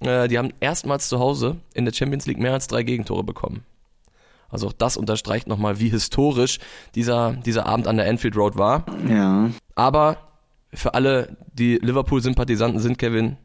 äh, 0.00 0.28
die 0.28 0.38
haben 0.38 0.52
erstmals 0.60 1.08
zu 1.08 1.18
Hause 1.18 1.56
in 1.74 1.84
der 1.84 1.92
Champions 1.92 2.26
League 2.26 2.38
mehr 2.38 2.52
als 2.52 2.66
drei 2.66 2.82
Gegentore 2.82 3.24
bekommen. 3.24 3.64
Also 4.48 4.66
auch 4.66 4.72
das 4.72 4.96
unterstreicht 4.96 5.46
nochmal, 5.46 5.78
wie 5.78 5.88
historisch 5.88 6.58
dieser, 6.94 7.32
dieser 7.32 7.66
Abend 7.66 7.86
an 7.86 7.96
der 7.96 8.08
Anfield 8.08 8.36
Road 8.36 8.58
war. 8.58 8.84
Ja, 9.08 9.50
Aber 9.76 10.16
für 10.74 10.94
alle, 10.94 11.36
die 11.52 11.76
Liverpool-Sympathisanten 11.76 12.80
sind, 12.80 12.98
Kevin, 12.98 13.36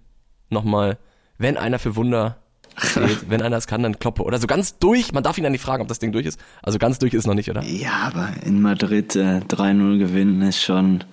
nochmal, 0.50 0.98
wenn 1.38 1.58
einer 1.58 1.80
für 1.80 1.96
Wunder 1.96 2.38
steht, 2.78 3.30
wenn 3.30 3.42
einer 3.42 3.58
es 3.58 3.68
kann, 3.68 3.84
dann 3.84 4.00
kloppe. 4.00 4.24
Oder 4.24 4.40
so 4.40 4.48
ganz 4.48 4.78
durch, 4.80 5.12
man 5.12 5.24
darf 5.24 5.38
ihn 5.38 5.44
ja 5.44 5.50
nicht 5.50 5.62
fragen, 5.62 5.82
ob 5.82 5.88
das 5.88 6.00
Ding 6.00 6.12
durch 6.12 6.26
ist. 6.26 6.40
Also 6.64 6.80
ganz 6.80 7.00
durch 7.00 7.14
ist 7.14 7.28
noch 7.28 7.36
nicht, 7.36 7.50
oder? 7.50 7.64
ja, 7.64 8.12
aber 8.14 8.30
in 8.44 8.62
Madrid 8.62 9.16
äh, 9.16 9.40
3-0 9.48 10.00
gewinnen 10.00 10.42
ist 10.42 10.62
schon. 10.62 11.04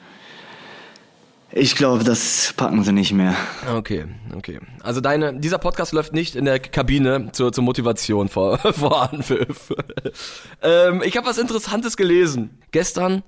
Ich 1.54 1.76
glaube, 1.76 2.02
das 2.02 2.54
packen 2.56 2.82
sie 2.82 2.92
nicht 2.92 3.12
mehr. 3.12 3.36
Okay, 3.76 4.06
okay. 4.34 4.58
Also 4.82 5.00
deine, 5.00 5.38
dieser 5.38 5.58
Podcast 5.58 5.92
läuft 5.92 6.14
nicht 6.14 6.34
in 6.34 6.46
der 6.46 6.58
Kabine 6.58 7.30
zur, 7.32 7.52
zur 7.52 7.62
Motivation 7.62 8.28
vor, 8.28 8.58
vor 8.72 9.12
Anpfiff. 9.12 9.72
ähm, 10.62 11.02
ich 11.04 11.16
habe 11.16 11.26
was 11.26 11.38
Interessantes 11.38 11.96
gelesen 11.96 12.58
gestern 12.70 13.22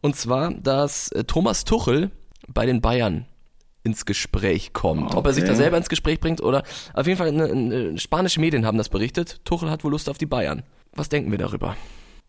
und 0.00 0.16
zwar, 0.16 0.52
dass 0.54 1.12
äh, 1.12 1.24
Thomas 1.24 1.64
Tuchel 1.64 2.10
bei 2.48 2.64
den 2.64 2.80
Bayern 2.80 3.26
ins 3.82 4.04
Gespräch 4.04 4.72
kommt. 4.72 5.14
Ob 5.14 5.26
er 5.26 5.32
sich 5.32 5.44
da 5.44 5.50
Okay. 5.50 5.58
selber 5.58 5.76
ins 5.76 5.88
Gespräch 5.88 6.18
bringt 6.18 6.40
oder 6.40 6.62
auf 6.94 7.06
jeden 7.06 7.18
Fall 7.18 7.28
eine, 7.28 7.44
eine, 7.44 7.98
spanische 7.98 8.40
Medien 8.40 8.66
haben 8.66 8.78
das 8.78 8.88
berichtet. 8.88 9.40
Tuchel 9.44 9.70
hat 9.70 9.84
wohl 9.84 9.92
Lust 9.92 10.08
auf 10.08 10.18
die 10.18 10.26
Bayern. 10.26 10.62
Was 10.94 11.08
denken 11.08 11.30
wir 11.30 11.38
darüber? 11.38 11.76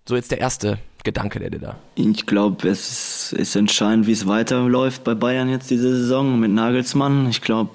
So 0.08 0.16
jetzt 0.16 0.32
der 0.32 0.40
erste 0.40 0.80
Gedanke, 1.04 1.40
der 1.40 1.50
dir 1.50 1.60
da. 1.60 1.76
Ich 1.96 2.26
glaube, 2.26 2.70
es 2.70 3.34
ist 3.34 3.58
entscheidend, 3.58 4.08
wie 4.08 4.14
es 4.14 4.26
weiterläuft 4.26 5.04
bei 5.04 5.16
Bayern 5.16 5.50
jetzt 5.50 5.70
diese 5.70 5.98
Saison 5.98 6.40
mit 6.40 6.50
Nagelsmann. 6.52 7.30
Ich 7.30 7.42
glaube, 7.42 7.72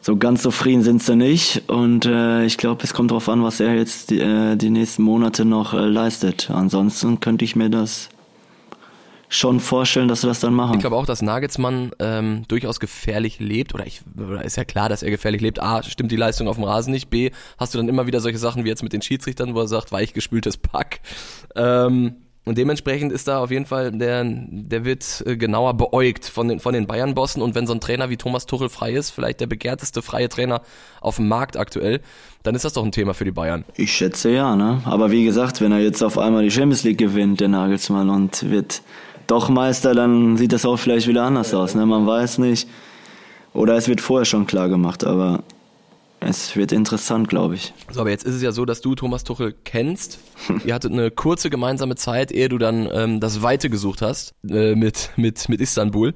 so 0.00 0.16
ganz 0.16 0.40
zufrieden 0.40 0.82
sind 0.82 1.02
sie 1.02 1.14
nicht. 1.14 1.68
Und 1.68 2.06
äh, 2.06 2.46
ich 2.46 2.56
glaube, 2.56 2.84
es 2.84 2.94
kommt 2.94 3.10
darauf 3.10 3.28
an, 3.28 3.42
was 3.42 3.60
er 3.60 3.74
jetzt 3.74 4.10
die, 4.10 4.20
äh, 4.20 4.56
die 4.56 4.70
nächsten 4.70 5.02
Monate 5.02 5.44
noch 5.44 5.74
äh, 5.74 5.86
leistet. 5.86 6.50
Ansonsten 6.50 7.20
könnte 7.20 7.44
ich 7.44 7.54
mir 7.54 7.68
das 7.68 8.08
schon 9.34 9.60
vorstellen, 9.60 10.08
dass 10.08 10.20
sie 10.20 10.26
das 10.26 10.40
dann 10.40 10.54
machen. 10.54 10.74
Ich 10.74 10.80
glaube 10.80 10.96
auch, 10.96 11.06
dass 11.06 11.22
Nagelsmann 11.22 11.92
ähm, 11.98 12.44
durchaus 12.48 12.80
gefährlich 12.80 13.40
lebt. 13.40 13.74
Oder 13.74 13.86
ich 13.86 14.02
oder 14.16 14.44
ist 14.44 14.56
ja 14.56 14.64
klar, 14.64 14.88
dass 14.88 15.02
er 15.02 15.10
gefährlich 15.10 15.40
lebt. 15.40 15.60
A, 15.60 15.82
stimmt 15.82 16.12
die 16.12 16.16
Leistung 16.16 16.48
auf 16.48 16.56
dem 16.56 16.64
Rasen 16.64 16.92
nicht. 16.92 17.10
B, 17.10 17.30
hast 17.58 17.74
du 17.74 17.78
dann 17.78 17.88
immer 17.88 18.06
wieder 18.06 18.20
solche 18.20 18.38
Sachen 18.38 18.64
wie 18.64 18.68
jetzt 18.68 18.82
mit 18.82 18.92
den 18.92 19.02
Schiedsrichtern, 19.02 19.54
wo 19.54 19.60
er 19.60 19.68
sagt, 19.68 19.92
weichgespültes 19.92 20.56
Pack. 20.56 21.00
Ähm, 21.56 22.16
und 22.46 22.58
dementsprechend 22.58 23.10
ist 23.10 23.26
da 23.26 23.38
auf 23.38 23.50
jeden 23.50 23.64
Fall, 23.64 23.90
der, 23.90 24.22
der 24.24 24.84
wird 24.84 25.22
äh, 25.26 25.36
genauer 25.36 25.74
beäugt 25.74 26.26
von 26.26 26.46
den, 26.46 26.60
von 26.60 26.74
den 26.74 26.86
Bayern-Bossen. 26.86 27.40
Und 27.40 27.54
wenn 27.54 27.66
so 27.66 27.72
ein 27.72 27.80
Trainer 27.80 28.10
wie 28.10 28.18
Thomas 28.18 28.44
Tuchel 28.44 28.68
frei 28.68 28.92
ist, 28.92 29.10
vielleicht 29.10 29.40
der 29.40 29.46
begehrteste 29.46 30.02
freie 30.02 30.28
Trainer 30.28 30.60
auf 31.00 31.16
dem 31.16 31.26
Markt 31.26 31.56
aktuell, 31.56 32.02
dann 32.42 32.54
ist 32.54 32.64
das 32.64 32.74
doch 32.74 32.84
ein 32.84 32.92
Thema 32.92 33.14
für 33.14 33.24
die 33.24 33.30
Bayern. 33.30 33.64
Ich 33.76 33.92
schätze 33.92 34.30
ja, 34.30 34.56
ne? 34.56 34.82
Aber 34.84 35.10
wie 35.10 35.24
gesagt, 35.24 35.62
wenn 35.62 35.72
er 35.72 35.80
jetzt 35.80 36.02
auf 36.02 36.18
einmal 36.18 36.42
die 36.42 36.50
Champions 36.50 36.84
League 36.84 36.98
gewinnt, 36.98 37.40
der 37.40 37.48
Nagelsmann, 37.48 38.10
und 38.10 38.50
wird 38.50 38.82
doch 39.26 39.48
Meister, 39.48 39.94
dann 39.94 40.36
sieht 40.36 40.52
das 40.52 40.64
auch 40.64 40.76
vielleicht 40.76 41.06
wieder 41.08 41.24
anders 41.24 41.54
aus, 41.54 41.74
ne? 41.74 41.86
Man 41.86 42.06
weiß 42.06 42.38
nicht. 42.38 42.68
Oder 43.52 43.76
es 43.76 43.88
wird 43.88 44.00
vorher 44.00 44.24
schon 44.24 44.46
klar 44.46 44.68
gemacht, 44.68 45.04
aber 45.04 45.44
es 46.20 46.56
wird 46.56 46.72
interessant, 46.72 47.28
glaube 47.28 47.54
ich. 47.54 47.72
So, 47.90 48.00
aber 48.00 48.10
jetzt 48.10 48.24
ist 48.24 48.34
es 48.34 48.42
ja 48.42 48.50
so, 48.50 48.64
dass 48.64 48.80
du 48.80 48.94
Thomas 48.94 49.24
Tuchel 49.24 49.54
kennst. 49.64 50.18
Ihr 50.64 50.74
hattet 50.74 50.92
eine 50.92 51.10
kurze 51.10 51.50
gemeinsame 51.50 51.96
Zeit, 51.96 52.32
ehe 52.32 52.48
du 52.48 52.58
dann 52.58 52.88
ähm, 52.92 53.20
das 53.20 53.42
Weite 53.42 53.70
gesucht 53.70 54.02
hast 54.02 54.34
äh, 54.48 54.74
mit, 54.74 55.10
mit, 55.16 55.48
mit 55.48 55.60
Istanbul. 55.60 56.14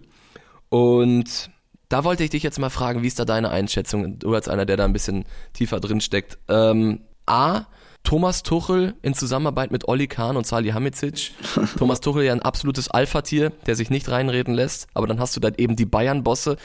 Und 0.71 1.51
da 1.88 2.05
wollte 2.05 2.25
ich 2.25 2.31
dich 2.31 2.42
jetzt 2.42 2.59
mal 2.59 2.71
fragen, 2.71 3.03
wie 3.03 3.07
ist 3.07 3.18
da 3.18 3.25
deine 3.25 3.51
Einschätzung? 3.51 4.18
Du 4.18 4.35
als 4.35 4.49
einer, 4.49 4.66
der 4.66 4.77
da 4.77 4.85
ein 4.85 4.92
bisschen 4.92 5.25
tiefer 5.53 5.79
drin 5.79 6.01
steckt. 6.01 6.38
Ähm, 6.49 7.01
A, 7.27 7.66
Thomas 8.04 8.42
Tuchel 8.42 8.94
in 9.02 9.14
Zusammenarbeit 9.14 9.70
mit 9.70 9.87
Olli 9.87 10.06
Kahn 10.06 10.37
und 10.37 10.46
Salihamidzic. 10.46 11.32
Thomas 11.78 12.00
Tuchel 12.00 12.24
ja 12.24 12.32
ein 12.32 12.40
absolutes 12.40 12.88
Alpha-Tier, 12.88 13.52
der 13.66 13.76
sich 13.76 13.90
nicht 13.90 14.08
reinreden 14.11 14.54
lässt. 14.54 14.87
Aber 14.94 15.06
dann 15.06 15.20
hast 15.20 15.37
du 15.37 15.40
dann 15.40 15.54
eben 15.58 15.76
die 15.76 15.84
Bayern-Bosse. 15.84 16.56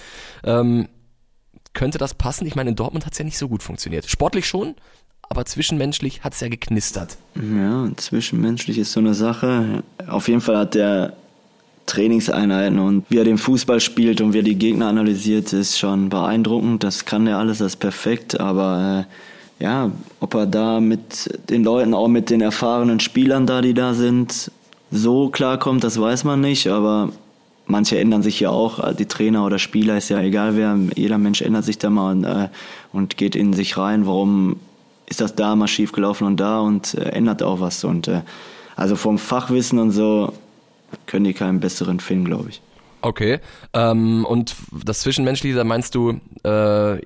Ähm, 0.44 0.88
könnte 1.74 1.98
das 1.98 2.14
passen? 2.14 2.46
Ich 2.46 2.56
meine, 2.56 2.70
in 2.70 2.76
Dortmund 2.76 3.06
hat 3.06 3.14
es 3.14 3.20
ja 3.20 3.26
nicht 3.26 3.38
so 3.38 3.50
gut 3.50 3.64
funktioniert. 3.64 4.10
Sportlich 4.10 4.48
schon, 4.48 4.76
aber 5.30 5.46
zwischenmenschlich 5.46 6.24
hat 6.24 6.34
es 6.34 6.40
ja 6.40 6.48
geknistert. 6.48 7.18
Ja, 7.36 7.90
zwischenmenschlich 7.98 8.78
ist 8.78 8.92
so 8.92 9.00
eine 9.00 9.14
Sache. 9.14 9.84
Auf 10.08 10.28
jeden 10.28 10.42
Fall 10.42 10.58
hat 10.58 10.76
der 10.76 11.14
Trainingseinheiten 11.86 12.80
und 12.80 13.06
wie 13.10 13.18
er 13.18 13.24
den 13.24 13.38
Fußball 13.38 13.80
spielt 13.80 14.22
und 14.22 14.34
wie 14.34 14.40
er 14.40 14.44
die 14.44 14.56
Gegner 14.56 14.88
analysiert, 14.88 15.52
ist 15.52 15.78
schon 15.78 16.10
beeindruckend. 16.10 16.84
Das 16.84 17.06
kann 17.06 17.28
er 17.28 17.40
alles, 17.40 17.58
das 17.58 17.74
ist 17.74 17.80
perfekt. 17.80 18.40
Aber 18.40 19.08
äh, 19.10 19.14
ja, 19.64 19.92
ob 20.20 20.34
er 20.34 20.46
da 20.46 20.82
mit 20.82 21.40
den 21.50 21.64
Leuten, 21.64 21.94
auch 21.94 22.10
mit 22.10 22.30
den 22.30 22.42
erfahrenen 22.42 23.00
Spielern 23.00 23.48
da, 23.48 23.62
die 23.62 23.74
da 23.74 23.94
sind, 23.94 24.52
so 24.92 25.30
klarkommt, 25.30 25.86
das 25.86 25.98
weiß 25.98 26.26
man 26.26 26.42
nicht. 26.42 26.68
Aber 26.68 27.14
manche 27.66 27.98
ändern 27.98 28.24
sich 28.24 28.42
ja 28.42 28.50
auch. 28.50 28.94
Die 28.94 29.06
Trainer 29.06 29.46
oder 29.46 29.60
Spieler 29.60 29.98
ist 29.98 30.10
ja 30.10 30.20
egal 30.20 30.58
wer. 30.58 30.78
Jeder 30.96 31.18
Mensch 31.18 31.42
ändert 31.42 31.64
sich 31.64 31.78
da 31.78 31.90
mal 31.90 32.12
und, 32.12 32.26
äh, 32.26 32.50
und 32.92 33.16
geht 33.16 33.38
in 33.38 33.54
sich 33.54 33.78
rein. 33.78 34.06
Warum 34.06 34.58
ist 35.06 35.22
das 35.22 35.34
da 35.34 35.56
mal 35.56 35.70
schief 35.70 35.94
gelaufen 35.94 36.28
und 36.28 36.42
da 36.42 36.60
und 36.60 36.96
äh, 36.96 37.12
ändert 37.12 37.42
auch 37.42 37.62
was. 37.62 37.86
Und 37.86 38.10
äh, 38.10 38.20
also 38.76 38.98
vom 38.98 39.18
Fachwissen 39.18 39.80
und 39.80 39.92
so 39.92 40.34
können 41.06 41.24
die 41.24 41.34
keinen 41.34 41.62
besseren 41.62 42.02
finden, 42.02 42.26
glaube 42.26 42.50
ich. 42.50 42.62
Okay. 43.06 43.40
Ähm, 43.74 44.26
und 44.26 44.56
das 44.86 45.02
Zwischenmenschliche, 45.02 45.56
da 45.56 45.64
meinst 45.66 45.94
du, 45.94 46.12
äh, 46.12 46.18
da, 46.44 46.98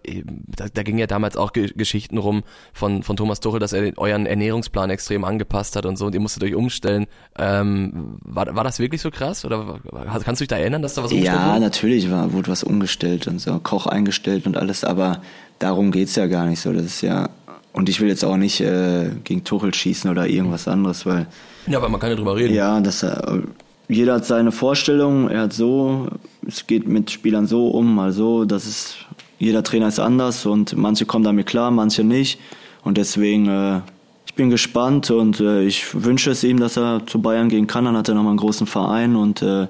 da 0.73 0.83
ging 0.83 0.97
ja 0.99 1.07
damals 1.07 1.36
auch 1.36 1.53
Ge 1.53 1.71
Geschichten 1.75 2.17
rum 2.19 2.43
von, 2.71 3.01
von 3.01 3.17
Thomas 3.17 3.39
Tuchel, 3.39 3.60
dass 3.60 3.73
er 3.73 3.81
den, 3.81 3.97
euren 3.97 4.27
Ernährungsplan 4.27 4.91
extrem 4.91 5.23
angepasst 5.23 5.75
hat 5.75 5.86
und 5.88 5.97
so 5.97 6.05
und 6.05 6.13
ihr 6.13 6.21
musstet 6.21 6.43
euch 6.43 6.53
umstellen. 6.53 7.07
Ähm, 7.38 8.17
war, 8.23 8.55
war 8.55 8.63
das 8.63 8.77
wirklich 8.79 9.01
so 9.01 9.10
krass? 9.10 9.43
Oder 9.43 9.79
kannst 10.23 10.39
du 10.39 10.43
dich 10.43 10.49
da 10.49 10.57
erinnern, 10.57 10.83
dass 10.83 10.93
da 10.93 11.03
was 11.03 11.12
umgestellt 11.12 11.39
Ja, 11.41 11.49
wurde? 11.51 11.62
natürlich 11.62 12.12
war, 12.12 12.31
wurde 12.31 12.51
was 12.51 12.63
umgestellt 12.63 13.27
und 13.27 13.39
so, 13.39 13.60
Koch 13.60 13.88
eingestellt 13.88 14.45
und 14.45 14.55
alles, 14.55 14.83
aber 14.83 15.21
darum 15.57 15.91
geht's 15.91 16.15
ja 16.15 16.27
gar 16.27 16.45
nicht 16.45 16.60
so. 16.60 16.71
Das 16.73 16.83
ist 16.83 17.01
ja. 17.01 17.29
Und 17.73 17.89
ich 17.89 17.99
will 18.01 18.07
jetzt 18.07 18.23
auch 18.23 18.38
nicht 18.38 18.62
äh, 18.62 19.10
gegen 19.23 19.43
Tuchel 19.43 19.73
schießen 19.73 20.10
oder 20.12 20.27
irgendwas 20.27 20.67
anderes, 20.67 21.05
weil 21.05 21.27
Ja, 21.67 21.77
aber 21.79 21.89
man 21.89 21.99
kann 21.99 22.10
ja 22.12 22.15
drüber 22.15 22.36
reden. 22.36 22.53
Ja, 22.53 22.79
das, 22.81 23.03
äh, 23.03 23.41
jeder 23.89 24.15
hat 24.15 24.26
seine 24.26 24.52
Vorstellung. 24.52 25.30
Er 25.30 25.41
hat 25.41 25.54
so, 25.54 26.08
es 26.45 26.67
geht 26.67 26.88
mit 26.88 27.12
Spielern 27.12 27.47
so 27.47 27.67
um, 27.67 27.95
mal 27.95 28.12
so. 28.12 28.45
Das 28.45 28.65
ist, 28.65 28.97
jeder 29.39 29.63
Trainer 29.63 29.88
ist 29.88 30.00
anders 30.00 30.45
und 30.45 30.76
manche 30.76 31.06
kommen 31.06 31.23
damit 31.23 31.47
klar, 31.47 31.71
manche 31.71 32.04
nicht. 32.04 32.39
Und 32.84 32.97
deswegen, 32.97 33.47
äh, 33.47 33.82
ich 34.26 34.34
bin 34.34 34.50
gespannt 34.50 35.10
und 35.10 35.39
äh, 35.39 35.63
ich 35.63 36.04
wünsche 36.04 36.32
es 36.32 36.43
ihm, 36.43 36.60
dass 36.60 36.78
er 36.78 37.06
zu 37.06 37.21
Bayern 37.21 37.50
gehen 37.50 37.67
kann. 37.67 37.86
Dann 37.86 37.97
hat 37.97 38.10
er 38.10 38.15
nochmal 38.15 38.32
einen 38.32 38.39
großen 38.39 38.67
Verein 38.67 39.15
und, 39.15 39.41
äh, 39.41 39.67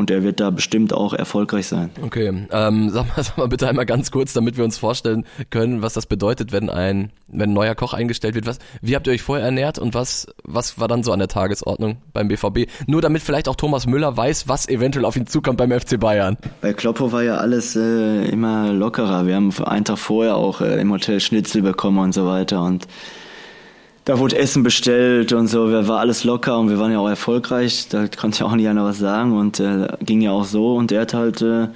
und 0.00 0.10
er 0.10 0.22
wird 0.22 0.40
da 0.40 0.50
bestimmt 0.50 0.92
auch 0.92 1.12
erfolgreich 1.12 1.66
sein. 1.66 1.90
Okay, 2.02 2.46
ähm, 2.50 2.88
sag, 2.92 3.06
mal, 3.16 3.22
sag 3.22 3.38
mal 3.38 3.48
bitte 3.48 3.68
einmal 3.68 3.86
ganz 3.86 4.10
kurz, 4.10 4.32
damit 4.32 4.56
wir 4.56 4.64
uns 4.64 4.78
vorstellen 4.78 5.24
können, 5.50 5.82
was 5.82 5.92
das 5.92 6.06
bedeutet, 6.06 6.52
wenn 6.52 6.70
ein, 6.70 7.12
wenn 7.28 7.50
ein 7.50 7.52
neuer 7.52 7.74
Koch 7.74 7.92
eingestellt 7.92 8.34
wird. 8.34 8.46
Was, 8.46 8.58
wie 8.80 8.96
habt 8.96 9.06
ihr 9.06 9.12
euch 9.12 9.22
vorher 9.22 9.44
ernährt 9.44 9.78
und 9.78 9.94
was, 9.94 10.26
was 10.42 10.80
war 10.80 10.88
dann 10.88 11.02
so 11.02 11.12
an 11.12 11.18
der 11.18 11.28
Tagesordnung 11.28 11.98
beim 12.12 12.28
BVB? 12.28 12.70
Nur 12.86 13.02
damit 13.02 13.22
vielleicht 13.22 13.48
auch 13.48 13.56
Thomas 13.56 13.86
Müller 13.86 14.16
weiß, 14.16 14.48
was 14.48 14.68
eventuell 14.68 15.04
auf 15.04 15.16
ihn 15.16 15.26
zukommt 15.26 15.58
beim 15.58 15.70
FC 15.70 16.00
Bayern. 16.00 16.36
Bei 16.62 16.72
Kloppo 16.72 17.12
war 17.12 17.22
ja 17.22 17.36
alles 17.36 17.76
äh, 17.76 18.24
immer 18.24 18.72
lockerer. 18.72 19.26
Wir 19.26 19.36
haben 19.36 19.52
einen 19.64 19.84
Tag 19.84 19.98
vorher 19.98 20.36
auch 20.36 20.62
äh, 20.62 20.80
im 20.80 20.90
Hotel 20.90 21.20
Schnitzel 21.20 21.62
bekommen 21.62 21.98
und 21.98 22.12
so 22.12 22.26
weiter. 22.26 22.62
Und 22.62 22.86
da 24.10 24.18
wurde 24.18 24.36
Essen 24.36 24.64
bestellt 24.64 25.32
und 25.32 25.46
so, 25.46 25.70
wir 25.70 25.86
war 25.86 26.00
alles 26.00 26.24
locker 26.24 26.58
und 26.58 26.68
wir 26.68 26.80
waren 26.80 26.90
ja 26.90 26.98
auch 26.98 27.08
erfolgreich, 27.08 27.86
da 27.90 28.08
konnte 28.08 28.40
ja 28.40 28.46
auch 28.46 28.56
nicht 28.56 28.66
einer 28.66 28.84
was 28.84 28.98
sagen 28.98 29.38
und 29.38 29.60
äh, 29.60 29.86
ging 30.00 30.20
ja 30.20 30.32
auch 30.32 30.44
so 30.44 30.74
und 30.74 30.90
er 30.90 31.02
hat 31.02 31.14
halt 31.14 31.40
äh, 31.42 31.68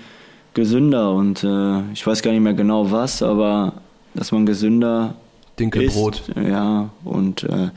gesünder 0.53 1.13
und 1.13 1.45
äh, 1.45 1.93
ich 1.93 2.05
weiß 2.05 2.23
gar 2.23 2.33
nicht 2.33 2.41
mehr 2.41 2.55
genau 2.55 2.91
was, 2.91 3.23
aber 3.23 3.75
dass 4.15 4.33
man 4.33 4.47
gesünder 4.47 5.15
Dinkelbrot. 5.61 6.25
Isst, 6.27 6.49
ja, 6.49 6.91
und 7.05 7.45
äh, 7.45 7.71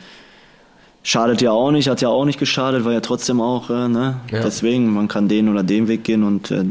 schadet 1.04 1.43
ja 1.43 1.52
auch 1.52 1.70
nicht, 1.70 1.88
hat 1.88 2.02
ja 2.02 2.10
auch 2.10 2.26
nicht 2.26 2.39
geschadet, 2.39 2.84
war 2.84 2.93
ja 2.93 3.02
trotzdem 3.02 3.39
auch, 3.41 3.70
äh, 3.70 3.88
ne? 3.88 4.22
Ja. 4.32 4.41
Deswegen, 4.41 4.91
man 4.91 5.08
kann 5.08 5.28
den 5.28 5.50
oder 5.50 5.62
den 5.62 5.88
Weg 5.88 6.04
gehen 6.04 6.24
und 6.24 6.50
äh, 6.50 6.63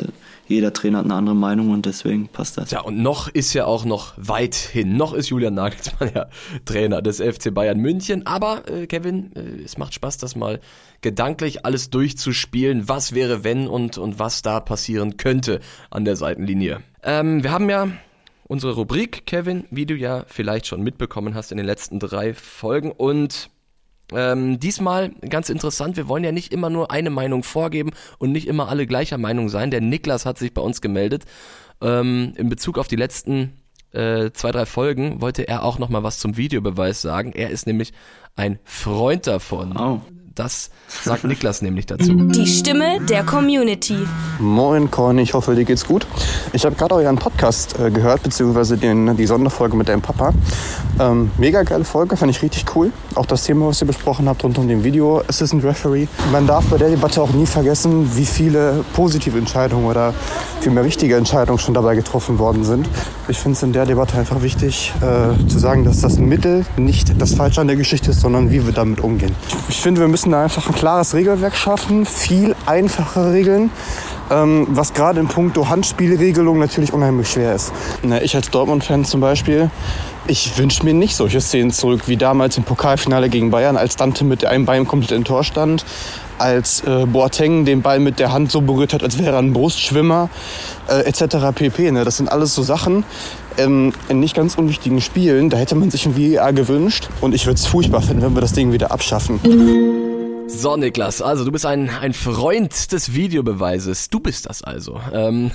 jeder 0.48 0.72
Trainer 0.72 0.98
hat 0.98 1.04
eine 1.04 1.14
andere 1.14 1.34
Meinung 1.34 1.70
und 1.70 1.86
deswegen 1.86 2.28
passt 2.28 2.56
das. 2.56 2.70
Ja, 2.70 2.80
und 2.80 2.98
noch 3.02 3.28
ist 3.28 3.52
ja 3.52 3.66
auch 3.66 3.84
noch 3.84 4.14
weit 4.16 4.54
hin. 4.54 4.96
Noch 4.96 5.12
ist 5.12 5.28
Julian 5.28 5.54
Nagelsmann 5.54 6.10
ja 6.14 6.26
Trainer 6.64 7.02
des 7.02 7.20
FC 7.20 7.52
Bayern 7.52 7.78
München. 7.78 8.26
Aber 8.26 8.68
äh, 8.68 8.86
Kevin, 8.86 9.32
äh, 9.34 9.62
es 9.64 9.76
macht 9.78 9.94
Spaß, 9.94 10.18
das 10.18 10.36
mal 10.36 10.60
gedanklich 11.00 11.64
alles 11.64 11.90
durchzuspielen. 11.90 12.88
Was 12.88 13.14
wäre, 13.14 13.44
wenn 13.44 13.66
und, 13.66 13.98
und 13.98 14.18
was 14.18 14.42
da 14.42 14.60
passieren 14.60 15.16
könnte 15.16 15.60
an 15.90 16.04
der 16.04 16.16
Seitenlinie. 16.16 16.80
Ähm, 17.02 17.42
wir 17.42 17.50
haben 17.50 17.68
ja 17.68 17.88
unsere 18.44 18.74
Rubrik, 18.74 19.26
Kevin, 19.26 19.64
wie 19.70 19.86
du 19.86 19.94
ja 19.94 20.24
vielleicht 20.28 20.66
schon 20.66 20.82
mitbekommen 20.82 21.34
hast 21.34 21.50
in 21.50 21.56
den 21.56 21.66
letzten 21.66 21.98
drei 21.98 22.34
Folgen. 22.34 22.92
Und 22.92 23.50
ähm, 24.12 24.60
diesmal 24.60 25.10
ganz 25.28 25.48
interessant, 25.48 25.96
wir 25.96 26.08
wollen 26.08 26.24
ja 26.24 26.32
nicht 26.32 26.52
immer 26.52 26.70
nur 26.70 26.90
eine 26.90 27.10
Meinung 27.10 27.42
vorgeben 27.42 27.90
und 28.18 28.32
nicht 28.32 28.46
immer 28.46 28.68
alle 28.68 28.86
gleicher 28.86 29.18
Meinung 29.18 29.48
sein. 29.48 29.70
Der 29.70 29.80
Niklas 29.80 30.26
hat 30.26 30.38
sich 30.38 30.54
bei 30.54 30.62
uns 30.62 30.80
gemeldet. 30.80 31.24
Ähm, 31.80 32.32
in 32.36 32.48
Bezug 32.48 32.78
auf 32.78 32.88
die 32.88 32.96
letzten 32.96 33.52
äh, 33.92 34.30
zwei, 34.32 34.52
drei 34.52 34.66
Folgen 34.66 35.20
wollte 35.20 35.48
er 35.48 35.64
auch 35.64 35.78
nochmal 35.78 36.02
was 36.02 36.18
zum 36.18 36.36
Videobeweis 36.36 37.02
sagen. 37.02 37.32
Er 37.32 37.50
ist 37.50 37.66
nämlich 37.66 37.92
ein 38.36 38.58
Freund 38.64 39.26
davon. 39.26 39.76
Oh. 39.76 40.00
Das 40.36 40.68
sagt 41.02 41.24
Niklas 41.24 41.62
nämlich 41.62 41.86
dazu. 41.86 42.12
Die 42.12 42.46
Stimme 42.46 43.00
der 43.08 43.24
Community. 43.24 44.06
Moin 44.38 44.90
Corny, 44.90 45.22
ich 45.22 45.32
hoffe 45.32 45.54
dir 45.54 45.64
geht's 45.64 45.86
gut. 45.86 46.06
Ich 46.52 46.66
habe 46.66 46.76
gerade 46.76 46.94
euren 46.96 47.16
Podcast 47.16 47.78
äh, 47.80 47.90
gehört, 47.90 48.22
beziehungsweise 48.22 48.76
den, 48.76 49.16
die 49.16 49.24
Sonderfolge 49.24 49.78
mit 49.78 49.88
deinem 49.88 50.02
Papa. 50.02 50.34
Ähm, 51.00 51.30
mega 51.38 51.62
geile 51.62 51.84
Folge, 51.84 52.18
fand 52.18 52.32
ich 52.32 52.42
richtig 52.42 52.66
cool. 52.74 52.92
Auch 53.14 53.24
das 53.24 53.44
Thema, 53.44 53.68
was 53.68 53.80
ihr 53.80 53.86
besprochen 53.86 54.28
habt 54.28 54.44
rund 54.44 54.58
um 54.58 54.68
den 54.68 54.84
Video 54.84 55.22
Assistant 55.26 55.64
Referee. 55.64 56.06
Man 56.30 56.46
darf 56.46 56.66
bei 56.66 56.76
der 56.76 56.90
Debatte 56.90 57.22
auch 57.22 57.30
nie 57.30 57.46
vergessen, 57.46 58.10
wie 58.14 58.26
viele 58.26 58.84
positive 58.92 59.38
Entscheidungen 59.38 59.86
oder 59.86 60.12
vielmehr 60.60 60.84
richtige 60.84 61.16
Entscheidungen 61.16 61.58
schon 61.58 61.72
dabei 61.72 61.94
getroffen 61.94 62.38
worden 62.38 62.62
sind. 62.62 62.86
Ich 63.28 63.38
finde 63.38 63.56
es 63.56 63.62
in 63.62 63.72
der 63.72 63.86
Debatte 63.86 64.18
einfach 64.18 64.42
wichtig 64.42 64.92
äh, 65.00 65.48
zu 65.48 65.58
sagen, 65.58 65.84
dass 65.84 66.00
das 66.02 66.18
Mittel 66.18 66.66
nicht 66.76 67.20
das 67.20 67.34
Falsche 67.34 67.62
an 67.62 67.68
der 67.68 67.76
Geschichte 67.76 68.10
ist, 68.10 68.20
sondern 68.20 68.50
wie 68.50 68.64
wir 68.66 68.72
damit 68.72 69.00
umgehen. 69.00 69.34
Ich 69.68 69.80
finde, 69.80 70.00
wir 70.00 70.08
müssen 70.08 70.25
müssen 70.26 70.32
da 70.32 70.42
einfach 70.42 70.66
ein 70.68 70.74
klares 70.74 71.14
Regelwerk 71.14 71.54
schaffen, 71.54 72.04
viel 72.04 72.56
einfache 72.66 73.32
Regeln, 73.32 73.70
ähm, 74.28 74.66
was 74.70 74.92
gerade 74.92 75.20
in 75.20 75.28
puncto 75.28 75.68
Handspielregelung 75.68 76.58
natürlich 76.58 76.92
unheimlich 76.92 77.30
schwer 77.30 77.54
ist. 77.54 77.72
Na, 78.02 78.20
ich 78.20 78.34
als 78.34 78.50
Dortmund-Fan 78.50 79.04
zum 79.04 79.20
Beispiel, 79.20 79.70
ich 80.26 80.58
wünsche 80.58 80.84
mir 80.84 80.94
nicht 80.94 81.14
solche 81.14 81.40
Szenen 81.40 81.70
zurück 81.70 82.08
wie 82.08 82.16
damals 82.16 82.56
im 82.56 82.64
Pokalfinale 82.64 83.28
gegen 83.28 83.52
Bayern, 83.52 83.76
als 83.76 83.94
Dante 83.94 84.24
mit 84.24 84.44
einem 84.44 84.66
Bein 84.66 84.88
komplett 84.88 85.12
im 85.12 85.22
Tor 85.22 85.44
stand, 85.44 85.84
als 86.38 86.80
äh, 86.80 87.06
Boateng 87.06 87.64
den 87.64 87.82
Ball 87.82 88.00
mit 88.00 88.18
der 88.18 88.32
Hand 88.32 88.50
so 88.50 88.62
berührt 88.62 88.94
hat, 88.94 89.04
als 89.04 89.18
wäre 89.18 89.36
er 89.36 89.38
ein 89.38 89.52
Brustschwimmer, 89.52 90.28
äh, 90.88 91.02
etc. 91.02 91.36
pp. 91.54 91.92
Ne? 91.92 92.04
Das 92.04 92.16
sind 92.16 92.32
alles 92.32 92.52
so 92.52 92.64
Sachen, 92.64 93.04
ähm, 93.58 93.92
in 94.08 94.20
nicht 94.20 94.34
ganz 94.34 94.56
unwichtigen 94.56 95.00
Spielen, 95.00 95.50
da 95.50 95.56
hätte 95.56 95.74
man 95.74 95.90
sich 95.90 96.06
ein 96.06 96.16
VAR 96.16 96.52
gewünscht 96.52 97.08
und 97.20 97.34
ich 97.34 97.46
würde 97.46 97.58
es 97.58 97.66
furchtbar 97.66 98.02
finden, 98.02 98.22
wenn 98.22 98.34
wir 98.34 98.40
das 98.40 98.52
Ding 98.52 98.72
wieder 98.72 98.90
abschaffen. 98.90 99.40
So, 100.48 100.76
Niklas, 100.76 101.22
also 101.22 101.44
du 101.44 101.50
bist 101.50 101.66
ein, 101.66 101.90
ein 101.90 102.12
Freund 102.12 102.92
des 102.92 103.14
Videobeweises. 103.14 104.10
Du 104.10 104.20
bist 104.20 104.48
das 104.48 104.62
also. 104.62 105.00
Ähm, 105.12 105.50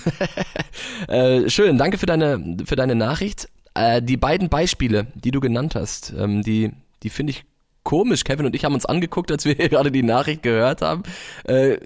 äh, 1.08 1.50
schön, 1.50 1.78
danke 1.78 1.98
für 1.98 2.06
deine, 2.06 2.58
für 2.66 2.76
deine 2.76 2.96
Nachricht. 2.96 3.48
Äh, 3.74 4.02
die 4.02 4.18
beiden 4.18 4.50
Beispiele, 4.50 5.08
die 5.16 5.32
du 5.32 5.40
genannt 5.40 5.76
hast, 5.76 6.14
ähm, 6.18 6.44
die, 6.44 6.72
die 7.04 7.10
finde 7.10 7.32
ich 7.32 7.46
komisch. 7.84 8.26
Kevin 8.26 8.46
und 8.46 8.56
ich 8.56 8.66
haben 8.66 8.74
uns 8.74 8.86
angeguckt, 8.86 9.32
als 9.32 9.46
wir 9.46 9.56
gerade 9.70 9.92
die 9.92 10.04
Nachricht 10.04 10.44
gehört 10.44 10.82
haben. 10.82 11.04
Äh, 11.46 11.78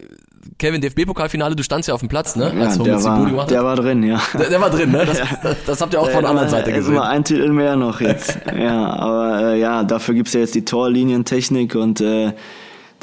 Kevin, 0.58 0.82
DFB-Pokalfinale, 0.82 1.56
du 1.56 1.64
standst 1.64 1.88
ja 1.88 1.96
auf 1.96 2.02
dem 2.02 2.10
Platz, 2.10 2.36
ne? 2.36 2.54
Als 2.60 2.78
ja, 2.78 2.84
der, 2.84 3.04
war, 3.04 3.48
der 3.48 3.64
war 3.64 3.76
drin, 3.76 4.04
ja. 4.04 4.22
Der, 4.38 4.50
der 4.50 4.62
war 4.62 4.70
drin, 4.70 4.92
ne? 4.92 5.06
Das, 5.06 5.20
ja. 5.44 5.56
das 5.66 5.82
habt 5.82 5.94
ihr 5.94 6.02
auch 6.02 6.10
von 6.10 6.22
der 6.22 6.30
anderen 6.30 6.50
Seite 6.50 6.72
gesehen. 6.72 6.94
Ist 6.94 7.00
mal 7.00 7.10
ein 7.10 7.24
Titel 7.24 7.50
mehr 7.50 7.76
noch 7.76 8.00
jetzt. 8.00 8.40
ja, 8.58 8.94
aber 8.94 9.54
äh, 9.54 9.60
ja, 9.60 9.84
dafür 9.84 10.14
gibt's 10.14 10.34
ja 10.34 10.42
jetzt 10.42 10.54
die 10.54 10.64
Torlinientechnik 10.64 11.76
und 11.76 12.00
äh, 12.02 12.34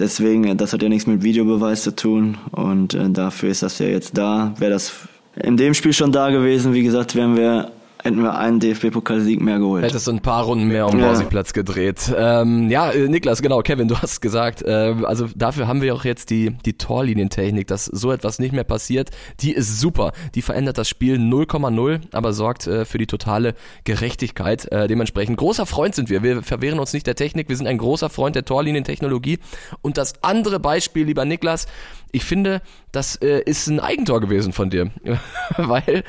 Deswegen, 0.03 0.43
äh, 0.43 0.57
das 0.57 0.73
hat 0.73 0.83
ja 0.83 0.89
nichts 0.89 1.07
mit 1.07 1.23
Videobeweis 1.23 1.85
zu 1.85 1.95
tun 1.95 2.37
und 2.51 2.93
äh, 2.93 3.09
dafür 3.09 3.51
ist 3.51 3.63
das 3.63 3.79
ja 3.79 3.87
jetzt 3.87 4.19
da. 4.19 4.53
Wäre 4.59 4.73
das 4.73 4.93
in 5.37 5.57
dem 5.57 5.75
Spiel 5.75 5.93
schon 5.93 6.11
da 6.11 6.31
gewesen, 6.31 6.75
wie 6.75 6.83
gesagt, 6.83 7.15
wären 7.15 7.37
wir 7.37 7.71
hätten 8.03 8.23
wir 8.23 8.37
einen 8.37 8.59
DFB-Pokalsieg 8.59 9.41
mehr 9.41 9.59
geholt. 9.59 9.85
Hättest 9.85 10.09
du 10.09 10.13
ein 10.13 10.21
paar 10.21 10.45
Runden 10.45 10.67
mehr 10.67 10.89
um 10.89 10.99
ja. 10.99 11.07
Borsigplatz 11.07 11.53
gedreht. 11.53 12.13
Ähm, 12.17 12.69
ja, 12.69 12.91
äh, 12.91 13.09
Niklas, 13.09 13.43
genau, 13.43 13.61
Kevin, 13.63 13.89
du 13.89 13.97
hast 13.99 14.21
gesagt, 14.21 14.63
äh, 14.63 14.95
also 15.05 15.29
dafür 15.37 15.69
haben 15.69 15.83
wir 15.83 15.95
auch 15.95 16.05
jetzt 16.05 16.31
die, 16.31 16.51
die 16.65 16.73
Torlinientechnik, 16.75 17.67
dass 17.69 17.87
so 17.87 18.11
etwas 18.11 18.41
nicht 18.41 18.53
mehr 18.53 18.65
passiert. 18.65 19.11
Die 19.41 19.53
ist 19.53 19.81
super. 19.81 20.13
Die 20.35 20.43
verändert 20.43 20.79
das 20.79 20.89
Spiel 20.89 21.17
0,0, 21.17 22.01
aber 22.13 22.33
sorgt 22.33 22.67
äh, 22.67 22.85
für 22.85 22.99
die 22.99 23.07
totale 23.07 23.55
Gerechtigkeit. 23.85 24.71
Äh, 24.73 24.89
dementsprechend 24.89 25.37
großer 25.37 25.67
Freund 25.67 25.95
sind 25.95 26.11
wir. 26.11 26.23
Wir 26.25 26.43
verwehren 26.43 26.81
uns 26.81 26.93
nicht 26.93 27.07
der 27.07 27.15
Technik. 27.15 27.49
Wir 27.49 27.57
sind 27.57 27.69
ein 27.69 27.79
großer 27.79 28.11
Freund 28.11 28.35
der 28.35 28.45
Torlinientechnologie. 28.45 29.39
Und 29.81 29.97
das 29.97 30.15
andere 30.23 30.59
Beispiel, 30.59 31.07
lieber 31.07 31.25
Niklas, 31.25 31.67
ich 32.11 32.25
finde, 32.25 32.63
das 32.91 33.17
äh, 33.17 33.43
ist 33.45 33.69
ein 33.69 33.81
Eigentor 33.81 34.21
gewesen 34.21 34.53
von 34.53 34.71
dir, 34.71 34.91
weil 35.57 36.05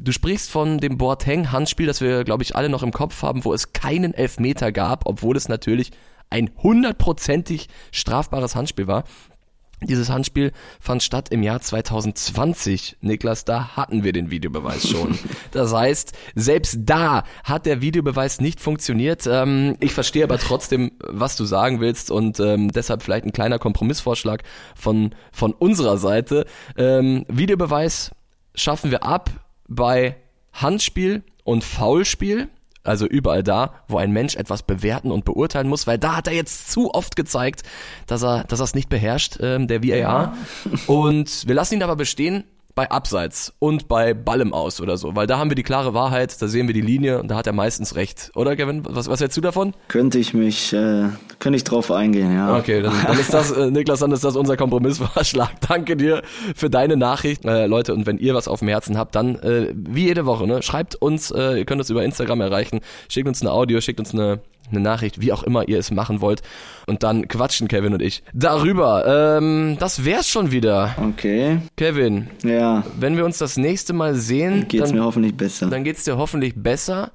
Du 0.00 0.12
sprichst 0.12 0.48
von 0.50 0.78
dem 0.78 0.96
Boateng-Handspiel, 0.96 1.86
das 1.86 2.00
wir, 2.00 2.22
glaube 2.22 2.44
ich, 2.44 2.54
alle 2.54 2.68
noch 2.68 2.84
im 2.84 2.92
Kopf 2.92 3.22
haben, 3.22 3.44
wo 3.44 3.52
es 3.52 3.72
keinen 3.72 4.14
Elfmeter 4.14 4.70
gab, 4.70 5.06
obwohl 5.06 5.36
es 5.36 5.48
natürlich 5.48 5.90
ein 6.30 6.50
hundertprozentig 6.62 7.68
strafbares 7.90 8.54
Handspiel 8.54 8.86
war. 8.86 9.04
Dieses 9.82 10.08
Handspiel 10.10 10.52
fand 10.80 11.02
statt 11.02 11.28
im 11.30 11.42
Jahr 11.42 11.60
2020. 11.60 12.96
Niklas, 13.00 13.44
da 13.44 13.76
hatten 13.76 14.02
wir 14.02 14.12
den 14.12 14.30
Videobeweis 14.30 14.88
schon. 14.88 15.18
Das 15.50 15.72
heißt, 15.72 16.12
selbst 16.34 16.80
da 16.82 17.24
hat 17.42 17.64
der 17.64 17.80
Videobeweis 17.80 18.40
nicht 18.40 18.60
funktioniert. 18.60 19.26
Ähm, 19.26 19.76
ich 19.80 19.94
verstehe 19.94 20.24
aber 20.24 20.38
trotzdem, 20.38 20.92
was 21.00 21.36
du 21.36 21.44
sagen 21.44 21.80
willst 21.80 22.10
und 22.10 22.38
ähm, 22.38 22.70
deshalb 22.70 23.02
vielleicht 23.02 23.24
ein 23.24 23.32
kleiner 23.32 23.58
Kompromissvorschlag 23.58 24.42
von, 24.76 25.14
von 25.32 25.52
unserer 25.54 25.96
Seite. 25.96 26.44
Ähm, 26.76 27.24
Videobeweis 27.28 28.10
schaffen 28.54 28.90
wir 28.90 29.04
ab 29.04 29.30
bei 29.68 30.16
Handspiel 30.52 31.22
und 31.44 31.62
Foulspiel, 31.62 32.48
also 32.82 33.06
überall 33.06 33.42
da, 33.42 33.74
wo 33.86 33.98
ein 33.98 34.12
Mensch 34.12 34.34
etwas 34.34 34.62
bewerten 34.62 35.10
und 35.10 35.24
beurteilen 35.24 35.68
muss, 35.68 35.86
weil 35.86 35.98
da 35.98 36.16
hat 36.16 36.26
er 36.26 36.32
jetzt 36.32 36.70
zu 36.70 36.92
oft 36.92 37.16
gezeigt, 37.16 37.62
dass 38.06 38.22
er, 38.22 38.44
dass 38.44 38.60
er 38.60 38.64
es 38.64 38.74
nicht 38.74 38.88
beherrscht, 38.88 39.38
ähm, 39.40 39.68
der 39.68 39.82
VAR. 39.82 39.98
Ja. 39.98 40.34
Und 40.86 41.46
wir 41.46 41.54
lassen 41.54 41.74
ihn 41.74 41.82
aber 41.82 41.96
bestehen, 41.96 42.44
bei 42.78 42.92
Abseits 42.92 43.52
und 43.58 43.88
bei 43.88 44.14
Ballem 44.14 44.54
aus 44.54 44.80
oder 44.80 44.96
so, 44.96 45.16
weil 45.16 45.26
da 45.26 45.36
haben 45.36 45.50
wir 45.50 45.56
die 45.56 45.64
klare 45.64 45.94
Wahrheit, 45.94 46.40
da 46.40 46.46
sehen 46.46 46.68
wir 46.68 46.74
die 46.74 46.80
Linie 46.80 47.18
und 47.18 47.26
da 47.26 47.34
hat 47.34 47.48
er 47.48 47.52
meistens 47.52 47.96
recht, 47.96 48.30
oder 48.36 48.54
Kevin? 48.54 48.84
Was, 48.88 49.08
was 49.08 49.20
hältst 49.20 49.36
du 49.36 49.40
davon? 49.40 49.74
Könnte 49.88 50.20
ich 50.20 50.32
mich, 50.32 50.72
äh, 50.72 51.08
könnte 51.40 51.56
ich 51.56 51.64
drauf 51.64 51.90
eingehen, 51.90 52.32
ja. 52.32 52.56
Okay, 52.56 52.80
dann, 52.80 52.94
dann 53.04 53.18
ist 53.18 53.34
das, 53.34 53.50
äh, 53.50 53.68
Niklas, 53.72 53.98
dann 53.98 54.12
ist 54.12 54.22
das 54.22 54.36
unser 54.36 54.56
Kompromissvorschlag. 54.56 55.60
Danke 55.68 55.96
dir 55.96 56.22
für 56.54 56.70
deine 56.70 56.96
Nachricht, 56.96 57.44
äh, 57.44 57.66
Leute. 57.66 57.94
Und 57.94 58.06
wenn 58.06 58.18
ihr 58.18 58.34
was 58.34 58.46
auf 58.46 58.60
dem 58.60 58.68
Herzen 58.68 58.96
habt, 58.96 59.16
dann 59.16 59.34
äh, 59.40 59.74
wie 59.74 60.04
jede 60.04 60.24
Woche, 60.24 60.46
ne, 60.46 60.62
schreibt 60.62 60.94
uns, 60.94 61.32
äh, 61.32 61.58
ihr 61.58 61.64
könnt 61.64 61.80
uns 61.80 61.90
über 61.90 62.04
Instagram 62.04 62.42
erreichen, 62.42 62.78
schickt 63.08 63.26
uns 63.26 63.40
eine 63.40 63.50
Audio, 63.50 63.80
schickt 63.80 63.98
uns 63.98 64.14
eine 64.14 64.38
eine 64.70 64.80
Nachricht, 64.80 65.20
wie 65.20 65.32
auch 65.32 65.42
immer 65.42 65.68
ihr 65.68 65.78
es 65.78 65.90
machen 65.90 66.20
wollt. 66.20 66.42
Und 66.86 67.02
dann 67.02 67.28
quatschen 67.28 67.68
Kevin 67.68 67.94
und 67.94 68.02
ich 68.02 68.22
darüber. 68.32 69.38
Ähm, 69.38 69.76
das 69.78 70.04
wär's 70.04 70.28
schon 70.28 70.52
wieder. 70.52 70.94
Okay. 71.00 71.60
Kevin. 71.76 72.28
Ja. 72.42 72.84
Wenn 72.98 73.16
wir 73.16 73.24
uns 73.24 73.38
das 73.38 73.56
nächste 73.56 73.92
Mal 73.92 74.14
sehen, 74.14 74.60
dann 74.60 74.68
geht's 74.68 74.90
dann, 74.90 74.98
mir 74.98 75.04
hoffentlich 75.04 75.36
besser. 75.36 75.66
Dann 75.66 75.84
geht's 75.84 76.04
dir 76.04 76.16
hoffentlich 76.16 76.54
besser. 76.56 77.12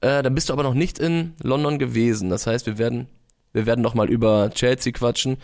Äh, 0.00 0.22
dann 0.22 0.34
bist 0.34 0.48
du 0.48 0.52
aber 0.52 0.62
noch 0.62 0.74
nicht 0.74 0.98
in 0.98 1.34
London 1.42 1.78
gewesen. 1.78 2.30
Das 2.30 2.46
heißt, 2.46 2.66
wir 2.66 2.78
werden, 2.78 3.06
wir 3.52 3.66
werden 3.66 3.82
noch 3.82 3.94
mal 3.94 4.08
über 4.08 4.50
Chelsea 4.50 4.92
quatschen. 4.92 5.36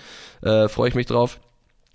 Äh, 0.42 0.68
Freue 0.68 0.88
ich 0.88 0.94
mich 0.94 1.06
drauf. 1.06 1.40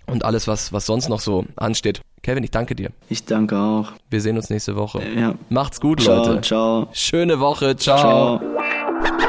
Und 0.06 0.24
alles, 0.24 0.48
was, 0.48 0.72
was 0.72 0.86
sonst 0.86 1.08
noch 1.08 1.20
so 1.20 1.44
ansteht. 1.56 2.00
Kevin, 2.22 2.44
ich 2.44 2.50
danke 2.50 2.74
dir. 2.74 2.90
Ich 3.08 3.24
danke 3.24 3.58
auch. 3.58 3.92
Wir 4.10 4.20
sehen 4.20 4.36
uns 4.36 4.48
nächste 4.48 4.76
Woche. 4.76 5.02
Ja. 5.16 5.34
Macht's 5.48 5.80
gut, 5.80 6.00
ciao, 6.00 6.24
Leute. 6.24 6.40
Ciao. 6.42 6.88
Schöne 6.92 7.40
Woche. 7.40 7.76
Ciao. 7.76 8.38
ciao. 8.38 9.28